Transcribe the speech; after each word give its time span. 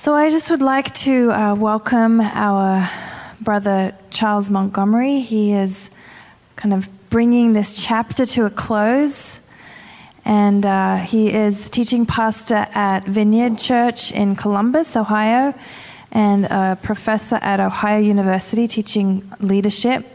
So 0.00 0.14
I 0.14 0.30
just 0.30 0.50
would 0.50 0.62
like 0.62 0.94
to 1.04 1.30
uh, 1.30 1.54
welcome 1.54 2.22
our 2.22 2.88
brother 3.38 3.94
Charles 4.08 4.48
Montgomery. 4.48 5.20
He 5.20 5.52
is 5.52 5.90
kind 6.56 6.72
of 6.72 6.88
bringing 7.10 7.52
this 7.52 7.84
chapter 7.84 8.24
to 8.24 8.46
a 8.46 8.50
close. 8.50 9.40
And 10.24 10.64
uh, 10.64 10.96
he 10.96 11.30
is 11.30 11.68
teaching 11.68 12.06
pastor 12.06 12.66
at 12.72 13.04
Vineyard 13.04 13.58
Church 13.58 14.10
in 14.10 14.36
Columbus, 14.36 14.96
Ohio, 14.96 15.52
and 16.10 16.46
a 16.46 16.78
professor 16.82 17.36
at 17.42 17.60
Ohio 17.60 17.98
University 17.98 18.66
teaching 18.66 19.30
leadership. 19.40 20.06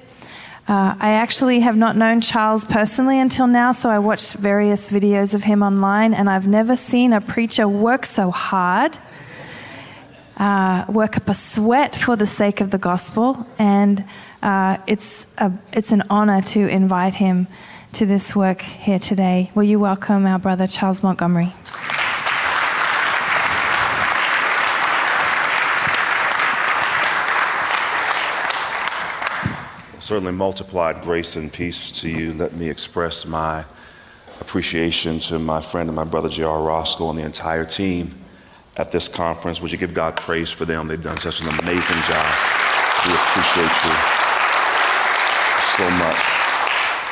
Uh, 0.67 0.95
I 0.99 1.11
actually 1.11 1.59
have 1.59 1.77
not 1.77 1.95
known 1.95 2.21
Charles 2.21 2.65
personally 2.65 3.19
until 3.19 3.45
now, 3.45 3.71
so 3.71 3.91
I 3.91 3.99
watched 3.99 4.33
various 4.33 4.89
videos 4.89 5.35
of 5.35 5.43
him 5.43 5.61
online, 5.61 6.15
and 6.15 6.27
I've 6.27 6.47
never 6.47 6.75
seen 6.75 7.13
a 7.13 7.21
preacher 7.21 7.67
work 7.67 8.07
so 8.07 8.31
hard 8.31 8.97
uh, 10.37 10.85
work 10.89 11.17
up 11.17 11.29
a 11.29 11.33
sweat 11.33 11.95
for 11.95 12.15
the 12.15 12.27
sake 12.27 12.61
of 12.61 12.71
the 12.71 12.77
gospel, 12.77 13.47
and 13.57 14.03
uh, 14.43 14.77
it's, 14.87 15.27
a, 15.37 15.51
it's 15.73 15.91
an 15.91 16.03
honor 16.09 16.41
to 16.41 16.67
invite 16.67 17.15
him 17.15 17.47
to 17.93 18.05
this 18.05 18.35
work 18.35 18.61
here 18.61 18.99
today. 18.99 19.51
Will 19.55 19.63
you 19.63 19.79
welcome 19.79 20.25
our 20.25 20.37
brother 20.37 20.67
Charles 20.67 21.01
Montgomery? 21.01 21.53
Certainly 29.99 30.33
multiplied 30.33 31.01
grace 31.01 31.35
and 31.35 31.51
peace 31.51 31.89
to 32.01 32.09
you. 32.09 32.33
Let 32.33 32.53
me 32.53 32.69
express 32.69 33.25
my 33.25 33.65
appreciation 34.41 35.19
to 35.21 35.39
my 35.39 35.61
friend 35.61 35.89
and 35.89 35.95
my 35.95 36.03
brother 36.03 36.29
J.R. 36.29 36.59
Rozko 36.59 37.09
and 37.09 37.17
the 37.17 37.23
entire 37.23 37.65
team 37.65 38.13
at 38.77 38.91
this 38.91 39.07
conference. 39.07 39.61
Would 39.61 39.71
you 39.71 39.77
give 39.77 39.93
God 39.93 40.15
praise 40.15 40.51
for 40.51 40.65
them? 40.65 40.87
They've 40.87 41.01
done 41.01 41.19
such 41.19 41.41
an 41.41 41.47
amazing 41.47 42.01
job. 42.07 42.35
We 43.05 43.13
appreciate 43.13 43.75
you 43.85 43.95
so 45.77 45.89
much. 45.97 46.45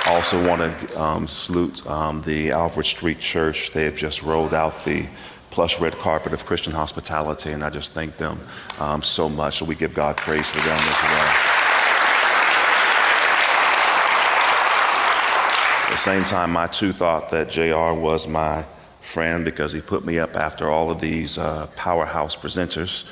I 0.05 0.15
also 0.15 0.47
want 0.47 0.61
to 0.61 1.01
um, 1.01 1.27
salute 1.27 1.85
um, 1.87 2.21
the 2.23 2.51
Alfred 2.51 2.85
Street 2.85 3.19
Church. 3.19 3.71
They 3.71 3.85
have 3.85 3.95
just 3.95 4.21
rolled 4.21 4.53
out 4.53 4.83
the 4.83 5.05
plush 5.49 5.79
red 5.79 5.93
carpet 5.93 6.33
of 6.33 6.45
Christian 6.45 6.73
hospitality, 6.73 7.51
and 7.51 7.63
I 7.63 7.69
just 7.69 7.91
thank 7.91 8.17
them 8.17 8.39
um, 8.79 9.01
so 9.01 9.29
much. 9.29 9.59
So 9.59 9.65
we 9.65 9.75
give 9.75 9.93
God 9.93 10.17
praise 10.17 10.47
for 10.47 10.59
them 10.59 10.77
as 10.77 11.01
well. 11.03 11.33
At 15.83 15.89
the 15.91 15.97
same 15.97 16.25
time, 16.25 16.57
I 16.57 16.67
too 16.67 16.91
thought 16.91 17.29
that 17.31 17.49
JR 17.49 17.93
was 17.93 18.27
my 18.27 18.65
friend 19.03 19.45
because 19.45 19.73
he 19.73 19.81
put 19.81 20.05
me 20.05 20.17
up 20.17 20.35
after 20.35 20.69
all 20.69 20.89
of 20.89 20.99
these 20.99 21.37
uh, 21.37 21.67
powerhouse 21.75 22.35
presenters 22.35 23.07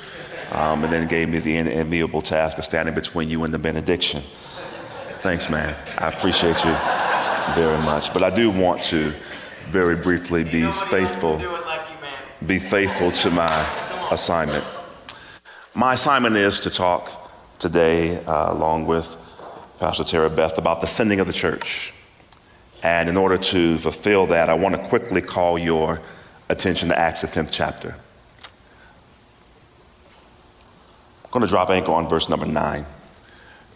um, 0.54 0.82
and 0.84 0.92
then 0.92 1.06
gave 1.06 1.28
me 1.28 1.38
the 1.38 1.56
enviable 1.56 2.22
task 2.22 2.58
of 2.58 2.64
standing 2.64 2.94
between 2.94 3.28
you 3.28 3.44
and 3.44 3.54
the 3.54 3.58
benediction. 3.58 4.22
Thanks, 5.20 5.48
man. 5.48 5.76
I 5.98 6.08
appreciate 6.08 6.64
you 6.64 6.74
very 7.54 7.78
much. 7.82 8.12
But 8.12 8.22
I 8.22 8.30
do 8.30 8.50
want 8.50 8.82
to 8.84 9.12
very 9.68 9.96
briefly 9.96 10.44
be 10.44 10.70
faithful, 10.70 11.40
be 12.46 12.58
faithful 12.58 13.12
to 13.12 13.30
my 13.30 14.08
assignment. 14.10 14.64
My 15.74 15.94
assignment 15.94 16.36
is 16.36 16.60
to 16.60 16.70
talk 16.70 17.30
today, 17.58 18.22
uh, 18.24 18.52
along 18.52 18.86
with 18.86 19.16
Pastor 19.78 20.04
Tara 20.04 20.28
Beth, 20.28 20.58
about 20.58 20.80
the 20.80 20.86
sending 20.86 21.20
of 21.20 21.26
the 21.26 21.32
church. 21.32 21.94
And 22.82 23.08
in 23.08 23.16
order 23.16 23.38
to 23.38 23.78
fulfill 23.78 24.26
that, 24.26 24.48
I 24.48 24.54
want 24.54 24.74
to 24.74 24.88
quickly 24.88 25.22
call 25.22 25.58
your 25.58 26.00
attention 26.48 26.88
to 26.88 26.98
Acts, 26.98 27.20
the 27.20 27.28
10th 27.28 27.50
chapter. 27.52 27.94
I'm 31.24 31.30
going 31.30 31.42
to 31.42 31.48
drop 31.48 31.70
anchor 31.70 31.92
on 31.92 32.08
verse 32.08 32.28
number 32.28 32.46
9. 32.46 32.84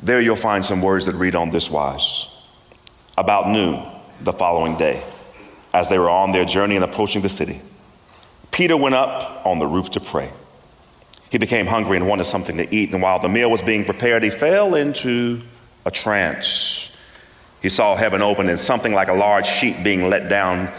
There 0.02 0.20
you'll 0.20 0.36
find 0.36 0.64
some 0.64 0.82
words 0.82 1.06
that 1.06 1.14
read 1.14 1.34
on 1.34 1.50
this 1.50 1.70
wise 1.70 2.26
About 3.16 3.48
noon 3.48 3.82
the 4.20 4.32
following 4.32 4.76
day, 4.76 5.02
as 5.72 5.88
they 5.88 5.98
were 5.98 6.10
on 6.10 6.32
their 6.32 6.44
journey 6.44 6.74
and 6.76 6.84
approaching 6.84 7.22
the 7.22 7.28
city, 7.28 7.60
Peter 8.50 8.76
went 8.76 8.94
up 8.94 9.44
on 9.46 9.58
the 9.58 9.66
roof 9.66 9.90
to 9.92 10.00
pray. 10.00 10.30
He 11.30 11.38
became 11.38 11.66
hungry 11.66 11.96
and 11.96 12.08
wanted 12.08 12.24
something 12.24 12.56
to 12.56 12.74
eat, 12.74 12.92
and 12.92 13.02
while 13.02 13.18
the 13.18 13.28
meal 13.28 13.50
was 13.50 13.62
being 13.62 13.84
prepared, 13.84 14.22
he 14.22 14.30
fell 14.30 14.74
into 14.74 15.42
a 15.84 15.90
trance. 15.90 16.85
He 17.66 17.70
saw 17.70 17.96
heaven 17.96 18.22
open 18.22 18.48
and 18.48 18.60
something 18.60 18.94
like 18.94 19.08
a 19.08 19.12
large 19.12 19.44
sheet 19.44 19.82
being 19.82 20.08
let 20.08 20.28
down 20.28 20.70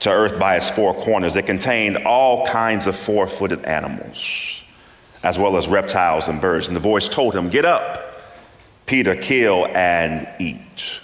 to 0.00 0.10
earth 0.10 0.38
by 0.38 0.56
its 0.56 0.68
four 0.68 0.92
corners 0.92 1.32
that 1.32 1.46
contained 1.46 1.96
all 1.96 2.44
kinds 2.44 2.86
of 2.86 2.94
four 2.94 3.26
footed 3.26 3.64
animals, 3.64 4.60
as 5.22 5.38
well 5.38 5.56
as 5.56 5.68
reptiles 5.68 6.28
and 6.28 6.42
birds. 6.42 6.66
And 6.66 6.76
the 6.76 6.80
voice 6.80 7.08
told 7.08 7.34
him, 7.34 7.48
Get 7.48 7.64
up, 7.64 8.20
Peter, 8.84 9.16
kill 9.16 9.68
and 9.68 10.28
eat. 10.38 11.00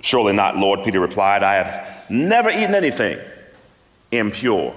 Surely 0.00 0.32
not, 0.32 0.56
Lord, 0.56 0.82
Peter 0.82 0.98
replied. 0.98 1.44
I 1.44 1.62
have 1.62 2.10
never 2.10 2.50
eaten 2.50 2.74
anything 2.74 3.20
impure 4.10 4.74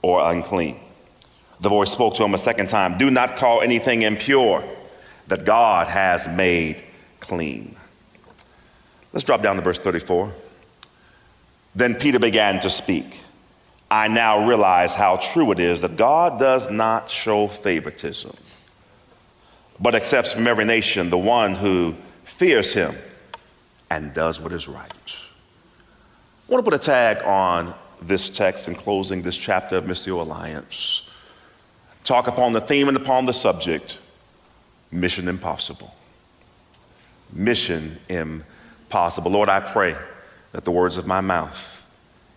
or 0.00 0.30
unclean. 0.30 0.80
The 1.60 1.68
voice 1.68 1.92
spoke 1.92 2.14
to 2.14 2.24
him 2.24 2.32
a 2.32 2.38
second 2.38 2.70
time 2.70 2.96
Do 2.96 3.10
not 3.10 3.36
call 3.36 3.60
anything 3.60 4.00
impure 4.00 4.64
that 5.26 5.44
God 5.44 5.88
has 5.88 6.26
made 6.26 6.82
clean. 7.20 7.76
Let's 9.14 9.22
drop 9.22 9.42
down 9.42 9.54
to 9.54 9.62
verse 9.62 9.78
34. 9.78 10.32
Then 11.76 11.94
Peter 11.94 12.18
began 12.18 12.58
to 12.60 12.68
speak. 12.68 13.20
I 13.88 14.08
now 14.08 14.44
realize 14.48 14.92
how 14.92 15.18
true 15.18 15.52
it 15.52 15.60
is 15.60 15.82
that 15.82 15.96
God 15.96 16.40
does 16.40 16.68
not 16.68 17.08
show 17.08 17.46
favoritism, 17.46 18.36
but 19.78 19.94
accepts 19.94 20.32
from 20.32 20.48
every 20.48 20.64
nation 20.64 21.10
the 21.10 21.18
one 21.18 21.54
who 21.54 21.94
fears 22.24 22.74
him 22.74 22.96
and 23.88 24.12
does 24.12 24.40
what 24.40 24.52
is 24.52 24.66
right. 24.66 24.92
I 26.48 26.52
want 26.52 26.64
to 26.64 26.68
put 26.68 26.74
a 26.74 26.84
tag 26.84 27.24
on 27.24 27.72
this 28.02 28.28
text 28.28 28.66
in 28.66 28.74
closing 28.74 29.22
this 29.22 29.36
chapter 29.36 29.76
of 29.76 29.84
Missio 29.84 30.20
Alliance. 30.20 31.08
Talk 32.02 32.26
upon 32.26 32.52
the 32.52 32.60
theme 32.60 32.88
and 32.88 32.96
upon 32.96 33.26
the 33.26 33.32
subject 33.32 33.96
mission 34.90 35.28
impossible. 35.28 35.94
Mission 37.32 38.00
impossible 38.08 38.44
possible. 38.94 39.32
Lord, 39.32 39.48
I 39.48 39.58
pray 39.58 39.96
that 40.52 40.64
the 40.64 40.70
words 40.70 40.96
of 40.96 41.04
my 41.04 41.20
mouth 41.20 41.84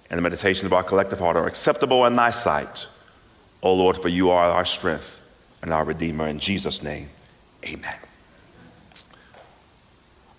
and 0.09 0.17
the 0.17 0.23
meditation 0.23 0.65
of 0.65 0.73
our 0.73 0.81
collective 0.81 1.19
heart 1.19 1.37
are 1.37 1.45
acceptable 1.45 2.03
in 2.07 2.15
thy 2.15 2.31
sight. 2.31 2.87
O 3.61 3.69
oh 3.69 3.73
Lord, 3.75 4.01
for 4.01 4.07
you 4.09 4.31
are 4.31 4.49
our 4.49 4.65
strength 4.65 5.21
and 5.61 5.71
our 5.71 5.85
Redeemer. 5.85 6.27
In 6.27 6.39
Jesus' 6.39 6.81
name, 6.81 7.09
amen. 7.63 7.99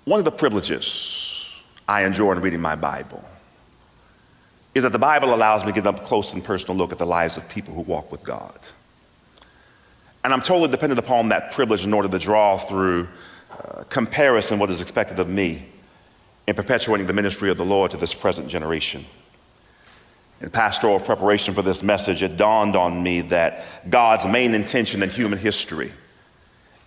One 0.07 0.19
of 0.19 0.25
the 0.25 0.33
privileges 0.33 1.47
I 1.87 2.03
enjoy 2.03 2.33
in 2.33 2.41
reading 2.41 2.61
my 2.61 2.75
Bible 2.75 3.23
is 4.75 4.83
that 4.83 4.91
the 4.91 4.99
Bible 4.99 5.33
allows 5.33 5.65
me 5.65 5.71
to 5.71 5.81
get 5.81 5.87
up 5.87 6.05
close 6.05 6.33
and 6.33 6.43
personal 6.43 6.77
look 6.77 6.91
at 6.91 6.99
the 6.99 7.07
lives 7.07 7.37
of 7.37 7.49
people 7.49 7.75
who 7.75 7.83
walk 7.83 8.11
with 8.11 8.25
God. 8.25 8.59
And 10.25 10.33
I'm 10.33 10.43
totally 10.43 10.69
dependent 10.69 10.99
upon 10.99 11.29
that 11.29 11.53
privilege 11.53 11.85
in 11.85 11.95
order 11.95 12.09
to 12.09 12.19
draw 12.19 12.59
through 12.59 13.07
uh, 13.53 13.85
comparison 13.85 14.59
what 14.59 14.69
is 14.69 14.81
expected 14.81 15.21
of 15.21 15.29
me 15.29 15.69
in 16.49 16.55
perpetuating 16.55 17.07
the 17.07 17.13
ministry 17.13 17.51
of 17.51 17.59
the 17.59 17.65
Lord 17.65 17.91
to 17.91 17.99
this 17.99 18.15
present 18.15 18.49
generation. 18.49 19.05
In 20.41 20.49
pastoral 20.49 20.99
preparation 20.99 21.53
for 21.53 21.61
this 21.61 21.83
message, 21.83 22.23
it 22.23 22.39
dawned 22.39 22.75
on 22.75 23.03
me 23.03 23.21
that 23.21 23.67
God's 23.91 24.25
main 24.25 24.55
intention 24.55 25.03
in 25.03 25.11
human 25.11 25.39
history 25.39 25.93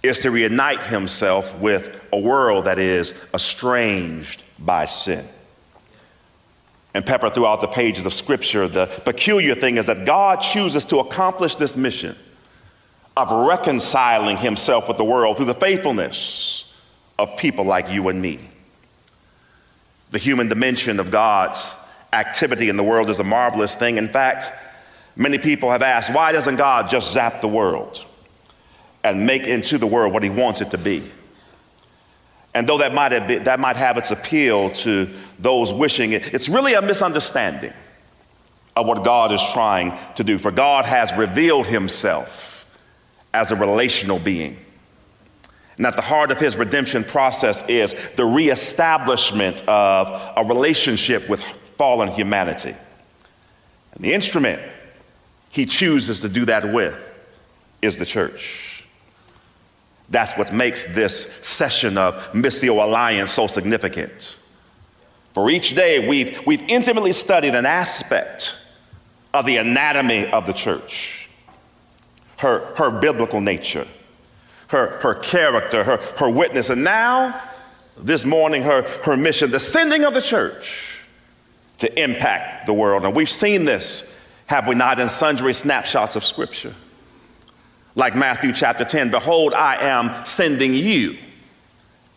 is 0.01 0.17
to 0.21 0.31
reunite 0.31 0.81
himself 0.81 1.55
with 1.59 2.01
a 2.11 2.17
world 2.17 2.65
that 2.65 2.79
is 2.79 3.13
estranged 3.35 4.41
by 4.57 4.85
sin. 4.85 5.23
And 6.95 7.05
peppered 7.05 7.35
throughout 7.35 7.61
the 7.61 7.67
pages 7.67 8.07
of 8.07 8.15
Scripture, 8.15 8.67
the 8.67 8.87
peculiar 8.87 9.53
thing 9.53 9.77
is 9.77 9.85
that 9.85 10.07
God 10.07 10.37
chooses 10.37 10.85
to 10.85 10.97
accomplish 10.97 11.53
this 11.53 11.77
mission 11.77 12.15
of 13.15 13.31
reconciling 13.31 14.37
himself 14.37 14.87
with 14.87 14.97
the 14.97 15.05
world 15.05 15.37
through 15.37 15.45
the 15.45 15.53
faithfulness 15.53 16.73
of 17.19 17.37
people 17.37 17.63
like 17.63 17.87
you 17.91 18.09
and 18.09 18.19
me. 18.19 18.39
The 20.11 20.19
human 20.19 20.49
dimension 20.49 20.99
of 20.99 21.09
God's 21.09 21.73
activity 22.13 22.69
in 22.69 22.77
the 22.77 22.83
world 22.83 23.09
is 23.09 23.19
a 23.19 23.23
marvelous 23.23 23.75
thing. 23.75 23.97
In 23.97 24.09
fact, 24.09 24.51
many 25.15 25.37
people 25.37 25.71
have 25.71 25.81
asked, 25.81 26.13
why 26.13 26.31
doesn't 26.31 26.57
God 26.57 26.89
just 26.89 27.13
zap 27.13 27.41
the 27.41 27.47
world 27.47 28.03
and 29.03 29.25
make 29.25 29.43
into 29.43 29.77
the 29.77 29.87
world 29.87 30.13
what 30.13 30.23
he 30.23 30.29
wants 30.29 30.61
it 30.61 30.71
to 30.71 30.77
be? 30.77 31.09
And 32.53 32.67
though 32.67 32.79
that 32.79 32.93
might 32.93 33.13
have, 33.13 33.27
been, 33.27 33.45
that 33.45 33.61
might 33.61 33.77
have 33.77 33.97
its 33.97 34.11
appeal 34.11 34.71
to 34.71 35.09
those 35.39 35.71
wishing 35.71 36.11
it, 36.11 36.33
it's 36.33 36.49
really 36.49 36.73
a 36.73 36.81
misunderstanding 36.81 37.71
of 38.75 38.85
what 38.85 39.05
God 39.05 39.31
is 39.31 39.41
trying 39.53 39.97
to 40.15 40.23
do. 40.23 40.37
For 40.37 40.51
God 40.51 40.85
has 40.85 41.13
revealed 41.13 41.67
himself 41.67 42.65
as 43.33 43.51
a 43.51 43.55
relational 43.55 44.19
being. 44.19 44.57
And 45.77 45.87
at 45.87 45.95
the 45.95 46.01
heart 46.01 46.31
of 46.31 46.39
his 46.39 46.55
redemption 46.55 47.03
process 47.03 47.63
is 47.67 47.95
the 48.15 48.25
reestablishment 48.25 49.67
of 49.67 50.09
a 50.37 50.43
relationship 50.47 51.27
with 51.29 51.41
fallen 51.77 52.09
humanity. 52.09 52.75
And 53.93 54.03
the 54.03 54.13
instrument 54.13 54.61
he 55.49 55.65
chooses 55.65 56.21
to 56.21 56.29
do 56.29 56.45
that 56.45 56.71
with 56.73 56.95
is 57.81 57.97
the 57.97 58.05
church. 58.05 58.83
That's 60.09 60.37
what 60.37 60.53
makes 60.53 60.83
this 60.93 61.31
session 61.41 61.97
of 61.97 62.15
Missio 62.33 62.83
Alliance 62.83 63.31
so 63.31 63.47
significant. 63.47 64.35
For 65.33 65.49
each 65.49 65.75
day, 65.75 66.07
we've, 66.07 66.45
we've 66.45 66.63
intimately 66.67 67.13
studied 67.13 67.55
an 67.55 67.65
aspect 67.65 68.55
of 69.33 69.45
the 69.45 69.57
anatomy 69.57 70.27
of 70.27 70.45
the 70.45 70.51
church, 70.51 71.29
her, 72.37 72.59
her 72.75 72.91
biblical 72.91 73.39
nature, 73.39 73.87
her, 74.71 74.99
her 74.99 75.15
character, 75.15 75.83
her, 75.83 75.97
her 76.17 76.29
witness, 76.29 76.69
and 76.69 76.83
now, 76.83 77.41
this 77.97 78.23
morning, 78.23 78.63
her, 78.63 78.83
her 79.03 79.17
mission, 79.17 79.51
the 79.51 79.59
sending 79.59 80.05
of 80.05 80.13
the 80.13 80.21
church 80.21 81.03
to 81.79 82.01
impact 82.01 82.67
the 82.67 82.73
world. 82.73 83.03
And 83.03 83.13
we've 83.13 83.29
seen 83.29 83.65
this, 83.65 84.11
have 84.47 84.67
we 84.67 84.75
not, 84.75 84.97
in 84.97 85.09
sundry 85.09 85.53
snapshots 85.53 86.15
of 86.15 86.23
Scripture. 86.23 86.73
Like 87.95 88.15
Matthew 88.15 88.53
chapter 88.53 88.85
10 88.85 89.11
Behold, 89.11 89.53
I 89.53 89.75
am 89.75 90.23
sending 90.23 90.73
you 90.73 91.17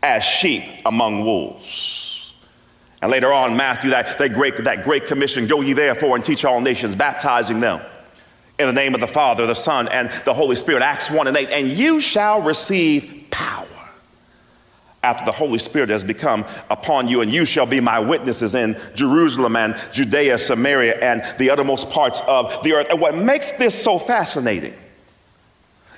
as 0.00 0.22
sheep 0.22 0.62
among 0.86 1.24
wolves. 1.24 2.32
And 3.02 3.10
later 3.10 3.32
on, 3.32 3.56
Matthew, 3.56 3.90
that, 3.90 4.16
that, 4.18 4.32
great, 4.32 4.62
that 4.62 4.84
great 4.84 5.06
commission 5.06 5.48
go 5.48 5.60
ye 5.60 5.72
therefore 5.72 6.14
and 6.14 6.24
teach 6.24 6.44
all 6.44 6.60
nations, 6.60 6.94
baptizing 6.94 7.58
them 7.58 7.80
in 8.58 8.66
the 8.66 8.72
name 8.72 8.94
of 8.94 9.00
the 9.00 9.06
Father, 9.06 9.46
the 9.46 9.54
Son, 9.54 9.88
and 9.88 10.10
the 10.24 10.34
Holy 10.34 10.56
Spirit. 10.56 10.82
Acts 10.82 11.10
1 11.10 11.26
and 11.26 11.36
8. 11.36 11.50
And 11.50 11.68
you 11.68 12.00
shall 12.00 12.40
receive 12.40 13.26
power 13.30 13.66
after 15.02 15.24
the 15.24 15.32
Holy 15.32 15.58
Spirit 15.58 15.90
has 15.90 16.02
become 16.02 16.44
upon 16.70 17.08
you, 17.08 17.20
and 17.20 17.30
you 17.32 17.44
shall 17.44 17.66
be 17.66 17.78
my 17.78 17.98
witnesses 17.98 18.54
in 18.54 18.76
Jerusalem 18.94 19.54
and 19.54 19.76
Judea, 19.92 20.38
Samaria, 20.38 20.98
and 21.00 21.38
the 21.38 21.50
uttermost 21.50 21.90
parts 21.90 22.22
of 22.26 22.62
the 22.64 22.72
earth. 22.72 22.86
And 22.88 23.00
what 23.00 23.14
makes 23.14 23.52
this 23.52 23.80
so 23.80 23.98
fascinating 23.98 24.74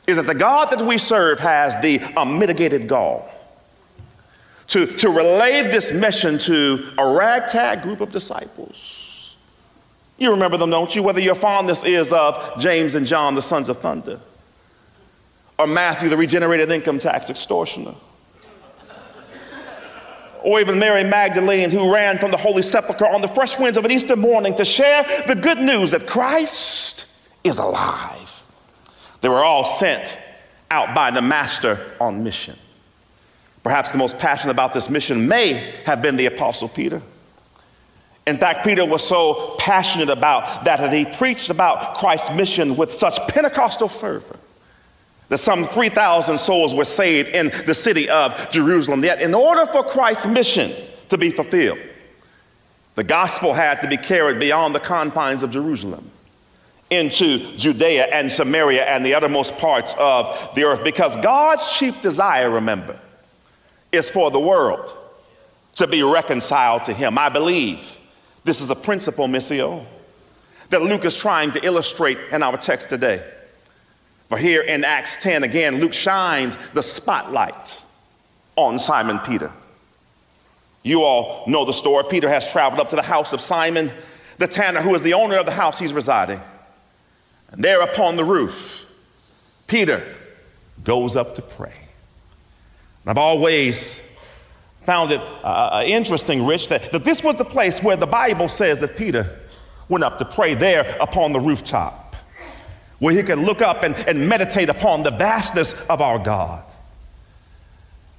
is 0.07 0.17
that 0.17 0.27
the 0.27 0.35
God 0.35 0.71
that 0.71 0.85
we 0.85 0.99
serve 0.99 1.39
has 1.41 1.81
the 1.81 2.01
unmitigated 2.17 2.89
gall 2.89 3.31
to, 4.69 4.87
to 4.87 5.09
relay 5.09 5.63
this 5.63 5.93
mission 5.93 6.39
to 6.41 6.93
a 6.99 7.09
ragtag 7.09 7.83
group 7.83 8.01
of 8.01 8.13
disciples. 8.13 9.06
You 10.19 10.31
remember 10.31 10.57
them, 10.57 10.71
don't 10.71 10.95
you? 10.95 11.03
Whether 11.03 11.21
your 11.21 11.35
fondness 11.35 11.85
is 11.85 12.13
of 12.13 12.59
James 12.59 12.95
and 12.95 13.07
John, 13.07 13.35
the 13.35 13.43
sons 13.43 13.69
of 13.69 13.79
thunder, 13.79 14.21
or 15.59 15.67
Matthew, 15.67 16.09
the 16.09 16.17
regenerated 16.17 16.71
income 16.71 16.99
tax 16.99 17.29
extortioner, 17.29 17.95
or 20.43 20.61
even 20.61 20.79
Mary 20.79 21.05
Magdalene, 21.05 21.71
who 21.71 21.93
ran 21.93 22.19
from 22.19 22.31
the 22.31 22.37
Holy 22.37 22.63
Sepulchre 22.63 23.07
on 23.07 23.21
the 23.21 23.29
fresh 23.29 23.59
winds 23.59 23.77
of 23.77 23.85
an 23.85 23.91
Easter 23.91 24.17
morning 24.17 24.55
to 24.55 24.65
share 24.65 25.05
the 25.27 25.35
good 25.35 25.59
news 25.59 25.91
that 25.91 26.07
Christ 26.07 27.07
is 27.43 27.59
alive. 27.59 28.45
They 29.21 29.29
were 29.29 29.45
all 29.45 29.65
sent 29.65 30.17
out 30.71 30.95
by 30.95 31.11
the 31.11 31.23
Master 31.23 31.79
on 32.01 32.23
mission. 32.23 32.57
Perhaps 33.63 33.91
the 33.91 33.99
most 33.99 34.19
passionate 34.19 34.53
about 34.53 34.73
this 34.73 34.89
mission 34.89 35.27
may 35.27 35.55
have 35.85 36.01
been 36.01 36.17
the 36.17 36.27
Apostle 36.27 36.69
Peter. 36.69 37.03
In 38.27 38.39
fact, 38.39 38.65
Peter 38.65 38.85
was 38.85 39.07
so 39.07 39.55
passionate 39.59 40.09
about 40.09 40.65
that 40.65 40.81
that 40.81 40.93
he 40.93 41.05
preached 41.05 41.49
about 41.49 41.97
Christ's 41.97 42.35
mission 42.35 42.77
with 42.77 42.93
such 42.93 43.17
Pentecostal 43.29 43.89
fervor 43.89 44.37
that 45.29 45.39
some 45.39 45.65
3,000 45.65 46.39
souls 46.39 46.75
were 46.75 46.85
saved 46.85 47.29
in 47.31 47.53
the 47.67 47.75
city 47.75 48.09
of 48.09 48.51
Jerusalem. 48.51 49.03
Yet, 49.03 49.21
in 49.21 49.35
order 49.35 49.67
for 49.67 49.83
Christ's 49.83 50.27
mission 50.27 50.73
to 51.09 51.19
be 51.19 51.31
fulfilled, 51.31 51.79
the 52.95 53.05
gospel 53.05 53.53
had 53.53 53.81
to 53.83 53.89
be 53.89 53.97
carried 53.97 54.41
beyond 54.41 54.75
the 54.75 54.81
confines 54.81 55.43
of 55.43 55.51
Jerusalem 55.51 56.11
into 56.91 57.57
Judea 57.57 58.07
and 58.07 58.31
Samaria 58.31 58.85
and 58.85 59.05
the 59.05 59.15
uttermost 59.15 59.59
parts 59.59 59.95
of 59.99 60.55
the 60.55 60.65
earth 60.65 60.83
because 60.85 61.17
God's 61.17 61.67
chief 61.73 62.01
desire, 62.01 62.49
remember, 62.49 62.99
is 63.93 64.09
for 64.09 64.31
the 64.31 64.41
world 64.41 64.97
to 65.75 65.87
be 65.87 66.03
reconciled 66.03 66.85
to 66.85 66.95
him. 66.95 67.19
I 67.19 67.29
believe 67.29 67.96
this 68.47 68.61
is 68.61 68.71
a 68.71 68.77
principle, 68.77 69.27
Missio, 69.27 69.85
that 70.71 70.81
Luke 70.81 71.05
is 71.05 71.15
trying 71.15 71.53
to 71.53 71.65
illustrate 71.65 72.19
in 72.31 72.43
our 72.43 72.57
text 72.57 72.89
today. 72.89 73.23
For 74.29 74.39
here 74.39 74.63
in 74.63 74.85
Acts 74.85 75.23
10, 75.23 75.45
again, 75.45 75.81
Luke 75.81 75.93
shines 75.93 76.57
the 76.73 76.83
spotlight 76.83 77.83
on 78.55 78.79
Simon 78.79 79.19
Peter. 79.19 79.53
You 80.85 81.03
all 81.03 81.45
know 81.49 81.65
the 81.65 81.73
story. 81.73 82.05
Peter 82.09 82.29
has 82.29 82.51
traveled 82.51 82.81
up 82.81 82.91
to 82.91 82.97
the 82.97 83.03
house 83.03 83.33
of 83.33 83.41
Simon 83.41 83.91
the 84.39 84.47
tanner, 84.47 84.81
who 84.83 84.95
is 84.95 85.03
the 85.03 85.15
owner 85.15 85.39
of 85.39 85.47
the 85.47 85.53
house 85.53 85.79
he's 85.79 85.93
residing. 85.93 86.41
And 87.51 87.65
there 87.65 87.81
upon 87.81 88.17
the 88.17 88.25
roof, 88.25 88.87
Peter 89.67 90.07
goes 90.85 91.17
up 91.17 91.35
to 91.37 91.43
pray. 91.43 91.73
And 93.03 93.11
I've 93.11 93.19
always 93.19 94.06
found 94.87 95.11
it 95.11 95.21
uh, 95.21 95.47
uh, 95.47 95.85
interesting, 95.85 96.47
Rich, 96.47 96.69
that, 96.69 96.93
that 96.93 97.05
this 97.05 97.23
was 97.23 97.35
the 97.35 97.45
place 97.45 97.83
where 97.83 97.97
the 97.97 98.07
Bible 98.07 98.49
says 98.49 98.79
that 98.81 98.97
Peter 98.97 99.41
went 99.89 100.05
up 100.05 100.19
to 100.19 100.25
pray 100.25 100.55
there 100.55 100.97
upon 101.01 101.33
the 101.33 101.41
rooftop, 101.41 102.15
where 103.01 103.15
he 103.15 103.23
could 103.23 103.39
look 103.39 103.61
up 103.61 103.83
and, 103.83 103.97
and 104.09 104.29
meditate 104.29 104.69
upon 104.69 105.03
the 105.03 105.11
vastness 105.11 105.75
of 105.89 106.01
our 106.01 106.19
God 106.19 106.63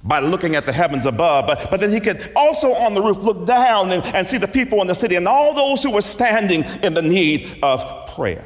by 0.04 0.20
looking 0.20 0.54
at 0.54 0.66
the 0.66 0.72
heavens 0.72 1.06
above. 1.06 1.46
But, 1.46 1.70
but 1.70 1.80
then 1.80 1.90
he 1.90 2.00
could 2.00 2.30
also 2.36 2.72
on 2.74 2.94
the 2.94 3.02
roof 3.02 3.18
look 3.18 3.46
down 3.46 3.90
and, 3.90 4.04
and 4.14 4.28
see 4.28 4.38
the 4.38 4.46
people 4.46 4.80
in 4.80 4.86
the 4.86 4.94
city 4.94 5.16
and 5.16 5.26
all 5.26 5.54
those 5.54 5.82
who 5.82 5.90
were 5.90 6.02
standing 6.02 6.64
in 6.82 6.94
the 6.94 7.02
need 7.02 7.58
of 7.62 8.08
prayer. 8.14 8.44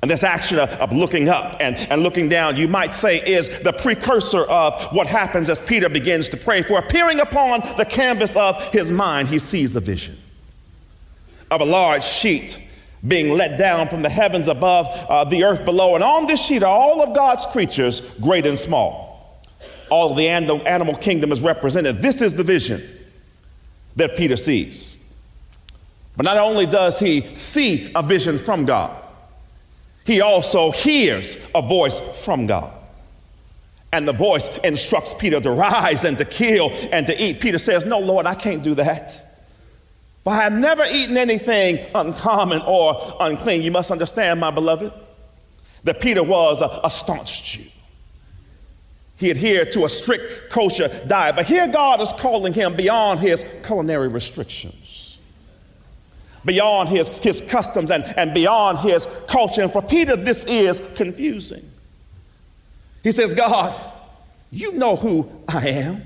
And 0.00 0.10
this 0.10 0.22
action 0.22 0.58
of, 0.60 0.70
of, 0.70 0.92
looking 0.92 1.28
up 1.28 1.56
and, 1.60 1.76
and 1.76 2.02
looking 2.02 2.28
down, 2.28 2.56
you 2.56 2.68
might 2.68 2.94
say, 2.94 3.18
is 3.18 3.48
the 3.62 3.72
precursor 3.72 4.42
of 4.42 4.92
what 4.92 5.08
happens 5.08 5.50
as 5.50 5.60
Peter 5.60 5.88
begins 5.88 6.28
to 6.28 6.36
pray. 6.36 6.62
For 6.62 6.78
appearing 6.78 7.18
upon 7.18 7.60
the 7.76 7.84
canvas 7.84 8.36
of 8.36 8.62
his 8.72 8.92
mind, 8.92 9.26
he 9.26 9.40
sees 9.40 9.72
the 9.72 9.80
vision 9.80 10.16
of 11.50 11.60
a 11.60 11.64
large 11.64 12.04
sheet 12.04 12.62
being 13.06 13.32
let 13.32 13.58
down 13.58 13.88
from 13.88 14.02
the 14.02 14.08
heavens 14.08 14.46
above 14.46 14.86
uh, 14.86 15.24
the 15.24 15.42
earth 15.44 15.64
below. 15.64 15.96
And 15.96 16.04
on 16.04 16.26
this 16.26 16.40
sheet 16.40 16.62
are 16.62 16.66
all 16.66 17.02
of 17.02 17.14
God's 17.14 17.46
creatures, 17.46 18.00
great 18.20 18.46
and 18.46 18.58
small. 18.58 19.42
All 19.90 20.10
of 20.10 20.16
the 20.16 20.28
animal 20.28 20.96
kingdom 20.96 21.32
is 21.32 21.40
represented. 21.40 22.02
This 22.02 22.20
is 22.20 22.34
the 22.36 22.44
vision 22.44 22.86
that 23.96 24.16
Peter 24.16 24.36
sees. 24.36 24.96
But 26.16 26.24
not 26.24 26.36
only 26.36 26.66
does 26.66 27.00
he 27.00 27.34
see 27.34 27.90
a 27.94 28.02
vision 28.02 28.38
from 28.38 28.64
God, 28.64 29.00
he 30.08 30.22
also 30.22 30.70
hears 30.70 31.36
a 31.54 31.60
voice 31.60 32.00
from 32.24 32.46
God. 32.46 32.72
And 33.92 34.08
the 34.08 34.14
voice 34.14 34.48
instructs 34.64 35.12
Peter 35.12 35.38
to 35.38 35.50
rise 35.50 36.02
and 36.02 36.16
to 36.16 36.24
kill 36.24 36.70
and 36.92 37.06
to 37.06 37.22
eat. 37.22 37.42
Peter 37.42 37.58
says, 37.58 37.84
No, 37.84 37.98
Lord, 37.98 38.24
I 38.24 38.34
can't 38.34 38.62
do 38.62 38.74
that. 38.76 39.14
For 40.24 40.32
I 40.32 40.44
have 40.44 40.54
never 40.54 40.86
eaten 40.86 41.18
anything 41.18 41.84
uncommon 41.94 42.62
or 42.62 43.18
unclean. 43.20 43.60
You 43.60 43.70
must 43.70 43.90
understand, 43.90 44.40
my 44.40 44.50
beloved, 44.50 44.94
that 45.84 46.00
Peter 46.00 46.22
was 46.22 46.62
a, 46.62 46.80
a 46.82 46.88
staunch 46.88 47.44
Jew. 47.44 47.66
He 49.16 49.30
adhered 49.30 49.72
to 49.72 49.84
a 49.84 49.90
strict 49.90 50.50
kosher 50.50 50.88
diet. 51.06 51.36
But 51.36 51.44
here 51.44 51.68
God 51.68 52.00
is 52.00 52.12
calling 52.12 52.54
him 52.54 52.76
beyond 52.76 53.20
his 53.20 53.44
culinary 53.62 54.08
restrictions 54.08 54.87
beyond 56.44 56.88
his, 56.88 57.08
his 57.08 57.40
customs 57.42 57.90
and, 57.90 58.04
and 58.16 58.32
beyond 58.34 58.78
his 58.78 59.06
culture. 59.26 59.62
And 59.62 59.72
for 59.72 59.82
Peter, 59.82 60.16
this 60.16 60.44
is 60.44 60.80
confusing. 60.96 61.70
He 63.02 63.12
says, 63.12 63.34
God, 63.34 63.78
you 64.50 64.72
know 64.72 64.96
who 64.96 65.30
I 65.46 65.68
am. 65.68 66.02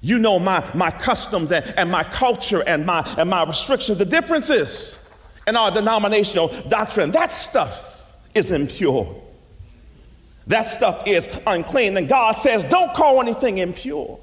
You 0.00 0.18
know 0.18 0.38
my, 0.38 0.64
my 0.74 0.90
customs 0.90 1.52
and, 1.52 1.64
and 1.76 1.90
my 1.90 2.04
culture 2.04 2.62
and 2.66 2.84
my, 2.84 3.00
and 3.18 3.30
my 3.30 3.44
restrictions. 3.44 3.98
The 3.98 4.04
difference 4.04 4.50
is 4.50 5.08
in 5.46 5.56
our 5.56 5.70
denominational 5.70 6.48
doctrine, 6.68 7.10
that 7.12 7.30
stuff 7.30 8.14
is 8.34 8.50
impure. 8.50 9.20
That 10.46 10.68
stuff 10.68 11.06
is 11.06 11.28
unclean. 11.46 11.96
And 11.96 12.08
God 12.08 12.32
says, 12.32 12.64
don't 12.64 12.92
call 12.94 13.20
anything 13.20 13.58
impure 13.58 14.18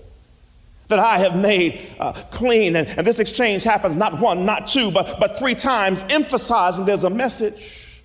that 0.89 1.00
I 1.00 1.19
have 1.19 1.36
made 1.36 1.79
uh, 2.00 2.13
clean. 2.31 2.75
And, 2.75 2.88
and 2.88 3.08
this 3.08 3.19
exchange 3.19 3.63
happens 3.63 3.96
not 3.96 4.19
one, 4.19 4.46
not 4.46 4.67
two, 4.67 4.91
but, 4.91 5.19
but 5.19 5.39
three 5.39 5.55
times, 5.55 6.03
emphasizing 6.10 6.86
there's 6.86 7.03
a 7.03 7.10
message 7.10 8.01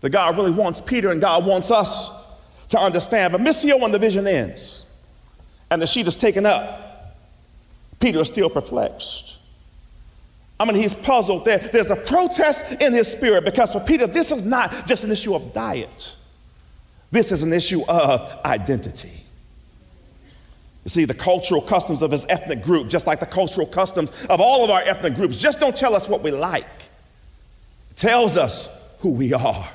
that 0.00 0.10
God 0.10 0.36
really 0.36 0.52
wants 0.52 0.80
Peter 0.80 1.10
and 1.10 1.20
God 1.20 1.44
wants 1.44 1.70
us 1.70 2.10
to 2.70 2.78
understand. 2.78 3.32
But 3.32 3.40
Missio, 3.40 3.80
when 3.80 3.92
the 3.92 3.98
vision 3.98 4.26
ends 4.26 4.90
and 5.70 5.82
the 5.82 5.86
sheet 5.86 6.06
is 6.06 6.16
taken 6.16 6.46
up, 6.46 7.16
Peter 8.00 8.20
is 8.20 8.28
still 8.28 8.48
perplexed. 8.48 9.36
I 10.58 10.64
mean, 10.64 10.76
he's 10.76 10.94
puzzled. 10.94 11.44
There, 11.44 11.58
there's 11.58 11.90
a 11.90 11.96
protest 11.96 12.80
in 12.80 12.92
his 12.92 13.10
spirit 13.10 13.44
because 13.44 13.72
for 13.72 13.80
Peter, 13.80 14.06
this 14.06 14.30
is 14.30 14.46
not 14.46 14.86
just 14.86 15.02
an 15.02 15.10
issue 15.10 15.34
of 15.34 15.52
diet, 15.52 16.14
this 17.10 17.32
is 17.32 17.42
an 17.42 17.52
issue 17.52 17.82
of 17.88 18.20
identity. 18.44 19.23
You 20.84 20.90
see, 20.90 21.04
the 21.06 21.14
cultural 21.14 21.62
customs 21.62 22.02
of 22.02 22.10
his 22.10 22.26
ethnic 22.28 22.62
group, 22.62 22.88
just 22.88 23.06
like 23.06 23.18
the 23.18 23.26
cultural 23.26 23.66
customs 23.66 24.12
of 24.28 24.40
all 24.40 24.64
of 24.64 24.70
our 24.70 24.82
ethnic 24.82 25.14
groups, 25.14 25.34
just 25.34 25.58
don't 25.58 25.76
tell 25.76 25.94
us 25.94 26.08
what 26.08 26.22
we 26.22 26.30
like. 26.30 26.66
It 27.90 27.96
tells 27.96 28.36
us 28.36 28.68
who 28.98 29.10
we 29.10 29.32
are. 29.32 29.68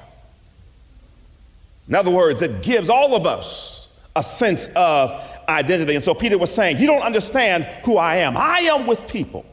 In 1.87 1.95
other 1.95 2.11
words, 2.11 2.43
it 2.43 2.61
gives 2.61 2.89
all 2.89 3.15
of 3.15 3.25
us 3.25 3.97
a 4.15 4.21
sense 4.21 4.69
of 4.75 5.19
identity. 5.49 5.95
And 5.95 6.03
so 6.03 6.13
Peter 6.13 6.37
was 6.37 6.53
saying, 6.53 6.77
You 6.77 6.85
don't 6.85 7.01
understand 7.01 7.63
who 7.83 7.97
I 7.97 8.17
am. 8.17 8.37
I 8.37 8.59
am 8.59 8.85
with 8.85 9.07
people 9.07 9.45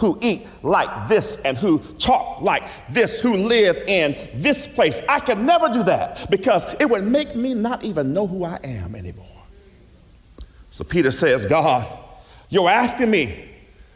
who 0.00 0.18
eat 0.22 0.46
like 0.62 1.08
this 1.08 1.36
and 1.42 1.58
who 1.58 1.78
talk 1.98 2.40
like 2.40 2.62
this, 2.90 3.20
who 3.20 3.36
live 3.36 3.76
in 3.86 4.16
this 4.34 4.66
place. 4.66 5.02
I 5.08 5.20
could 5.20 5.38
never 5.38 5.68
do 5.68 5.82
that 5.84 6.30
because 6.30 6.64
it 6.80 6.88
would 6.88 7.04
make 7.04 7.36
me 7.36 7.52
not 7.54 7.84
even 7.84 8.12
know 8.14 8.26
who 8.26 8.44
I 8.44 8.58
am 8.64 8.94
anymore. 8.94 9.33
So 10.74 10.82
Peter 10.82 11.12
says, 11.12 11.46
God, 11.46 11.86
you're 12.48 12.68
asking 12.68 13.08
me 13.08 13.48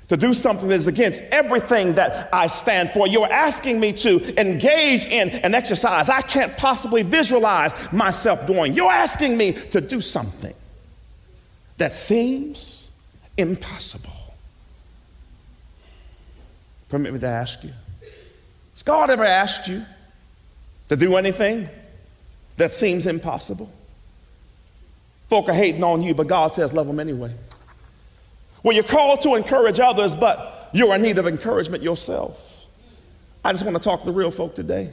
to 0.06 0.16
do 0.16 0.32
something 0.32 0.68
that 0.68 0.76
is 0.76 0.86
against 0.86 1.24
everything 1.24 1.94
that 1.94 2.32
I 2.32 2.46
stand 2.46 2.92
for. 2.92 3.08
You're 3.08 3.32
asking 3.32 3.80
me 3.80 3.92
to 3.94 4.40
engage 4.40 5.04
in 5.04 5.30
an 5.30 5.56
exercise 5.56 6.08
I 6.08 6.20
can't 6.20 6.56
possibly 6.56 7.02
visualize 7.02 7.72
myself 7.92 8.46
doing. 8.46 8.74
You're 8.74 8.92
asking 8.92 9.36
me 9.36 9.54
to 9.54 9.80
do 9.80 10.00
something 10.00 10.54
that 11.78 11.92
seems 11.92 12.92
impossible. 13.36 14.12
Permit 16.90 17.12
me 17.12 17.18
to 17.18 17.26
ask 17.26 17.64
you 17.64 17.72
Has 18.74 18.84
God 18.84 19.10
ever 19.10 19.24
asked 19.24 19.66
you 19.66 19.84
to 20.90 20.96
do 20.96 21.16
anything 21.16 21.68
that 22.56 22.70
seems 22.70 23.08
impossible? 23.08 23.68
Folk 25.28 25.48
are 25.48 25.54
hating 25.54 25.84
on 25.84 26.02
you, 26.02 26.14
but 26.14 26.26
God 26.26 26.54
says, 26.54 26.72
love 26.72 26.86
them 26.86 26.98
anyway. 27.00 27.32
Well, 28.62 28.74
you're 28.74 28.84
called 28.84 29.20
to 29.22 29.34
encourage 29.34 29.78
others, 29.78 30.14
but 30.14 30.70
you're 30.72 30.94
in 30.94 31.02
need 31.02 31.18
of 31.18 31.26
encouragement 31.26 31.82
yourself. 31.82 32.66
I 33.44 33.52
just 33.52 33.64
want 33.64 33.76
to 33.76 33.82
talk 33.82 34.00
to 34.00 34.06
the 34.06 34.12
real 34.12 34.30
folk 34.30 34.54
today. 34.54 34.90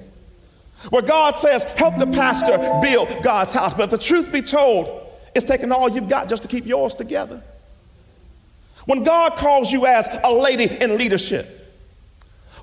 Where 0.89 1.01
God 1.01 1.35
says, 1.35 1.63
help 1.63 1.97
the 1.97 2.07
pastor 2.07 2.57
build 2.81 3.23
God's 3.23 3.53
house. 3.53 3.73
But 3.73 3.89
the 3.89 3.97
truth 3.97 4.31
be 4.31 4.41
told, 4.41 5.09
it's 5.33 5.45
taking 5.45 5.71
all 5.71 5.89
you've 5.89 6.09
got 6.09 6.29
just 6.29 6.43
to 6.43 6.49
keep 6.49 6.65
yours 6.65 6.93
together. 6.93 7.41
When 8.85 9.03
God 9.03 9.33
calls 9.33 9.71
you 9.71 9.85
as 9.87 10.07
a 10.23 10.31
lady 10.31 10.65
in 10.65 10.97
leadership, 10.97 11.51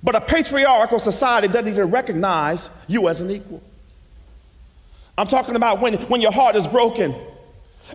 but 0.03 0.15
a 0.15 0.21
patriarchal 0.21 0.99
society 0.99 1.49
doesn't 1.49 1.69
even 1.69 1.91
recognize 1.91 2.69
you 2.87 3.09
as 3.09 3.21
an 3.21 3.31
equal. 3.31 3.63
I'm 5.17 5.27
talking 5.27 5.57
about 5.57 5.81
when, 5.81 5.95
when 6.09 6.21
your 6.21 6.33
heart 6.33 6.55
is 6.55 6.67
broken 6.67 7.15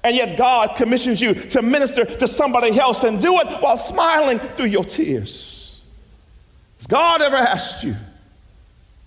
and 0.04 0.16
yet 0.16 0.38
God 0.38 0.76
commissions 0.76 1.22
you 1.22 1.34
to 1.34 1.62
minister 1.62 2.06
to 2.06 2.28
somebody 2.28 2.78
else 2.80 3.04
and 3.04 3.22
do 3.22 3.40
it 3.40 3.48
while 3.62 3.78
smiling 3.78 4.40
through 4.40 4.68
your 4.68 4.86
tears. 4.86 5.82
Has 6.78 6.88
God 6.88 7.22
ever 7.22 7.36
asked 7.36 7.84
you 7.84 7.96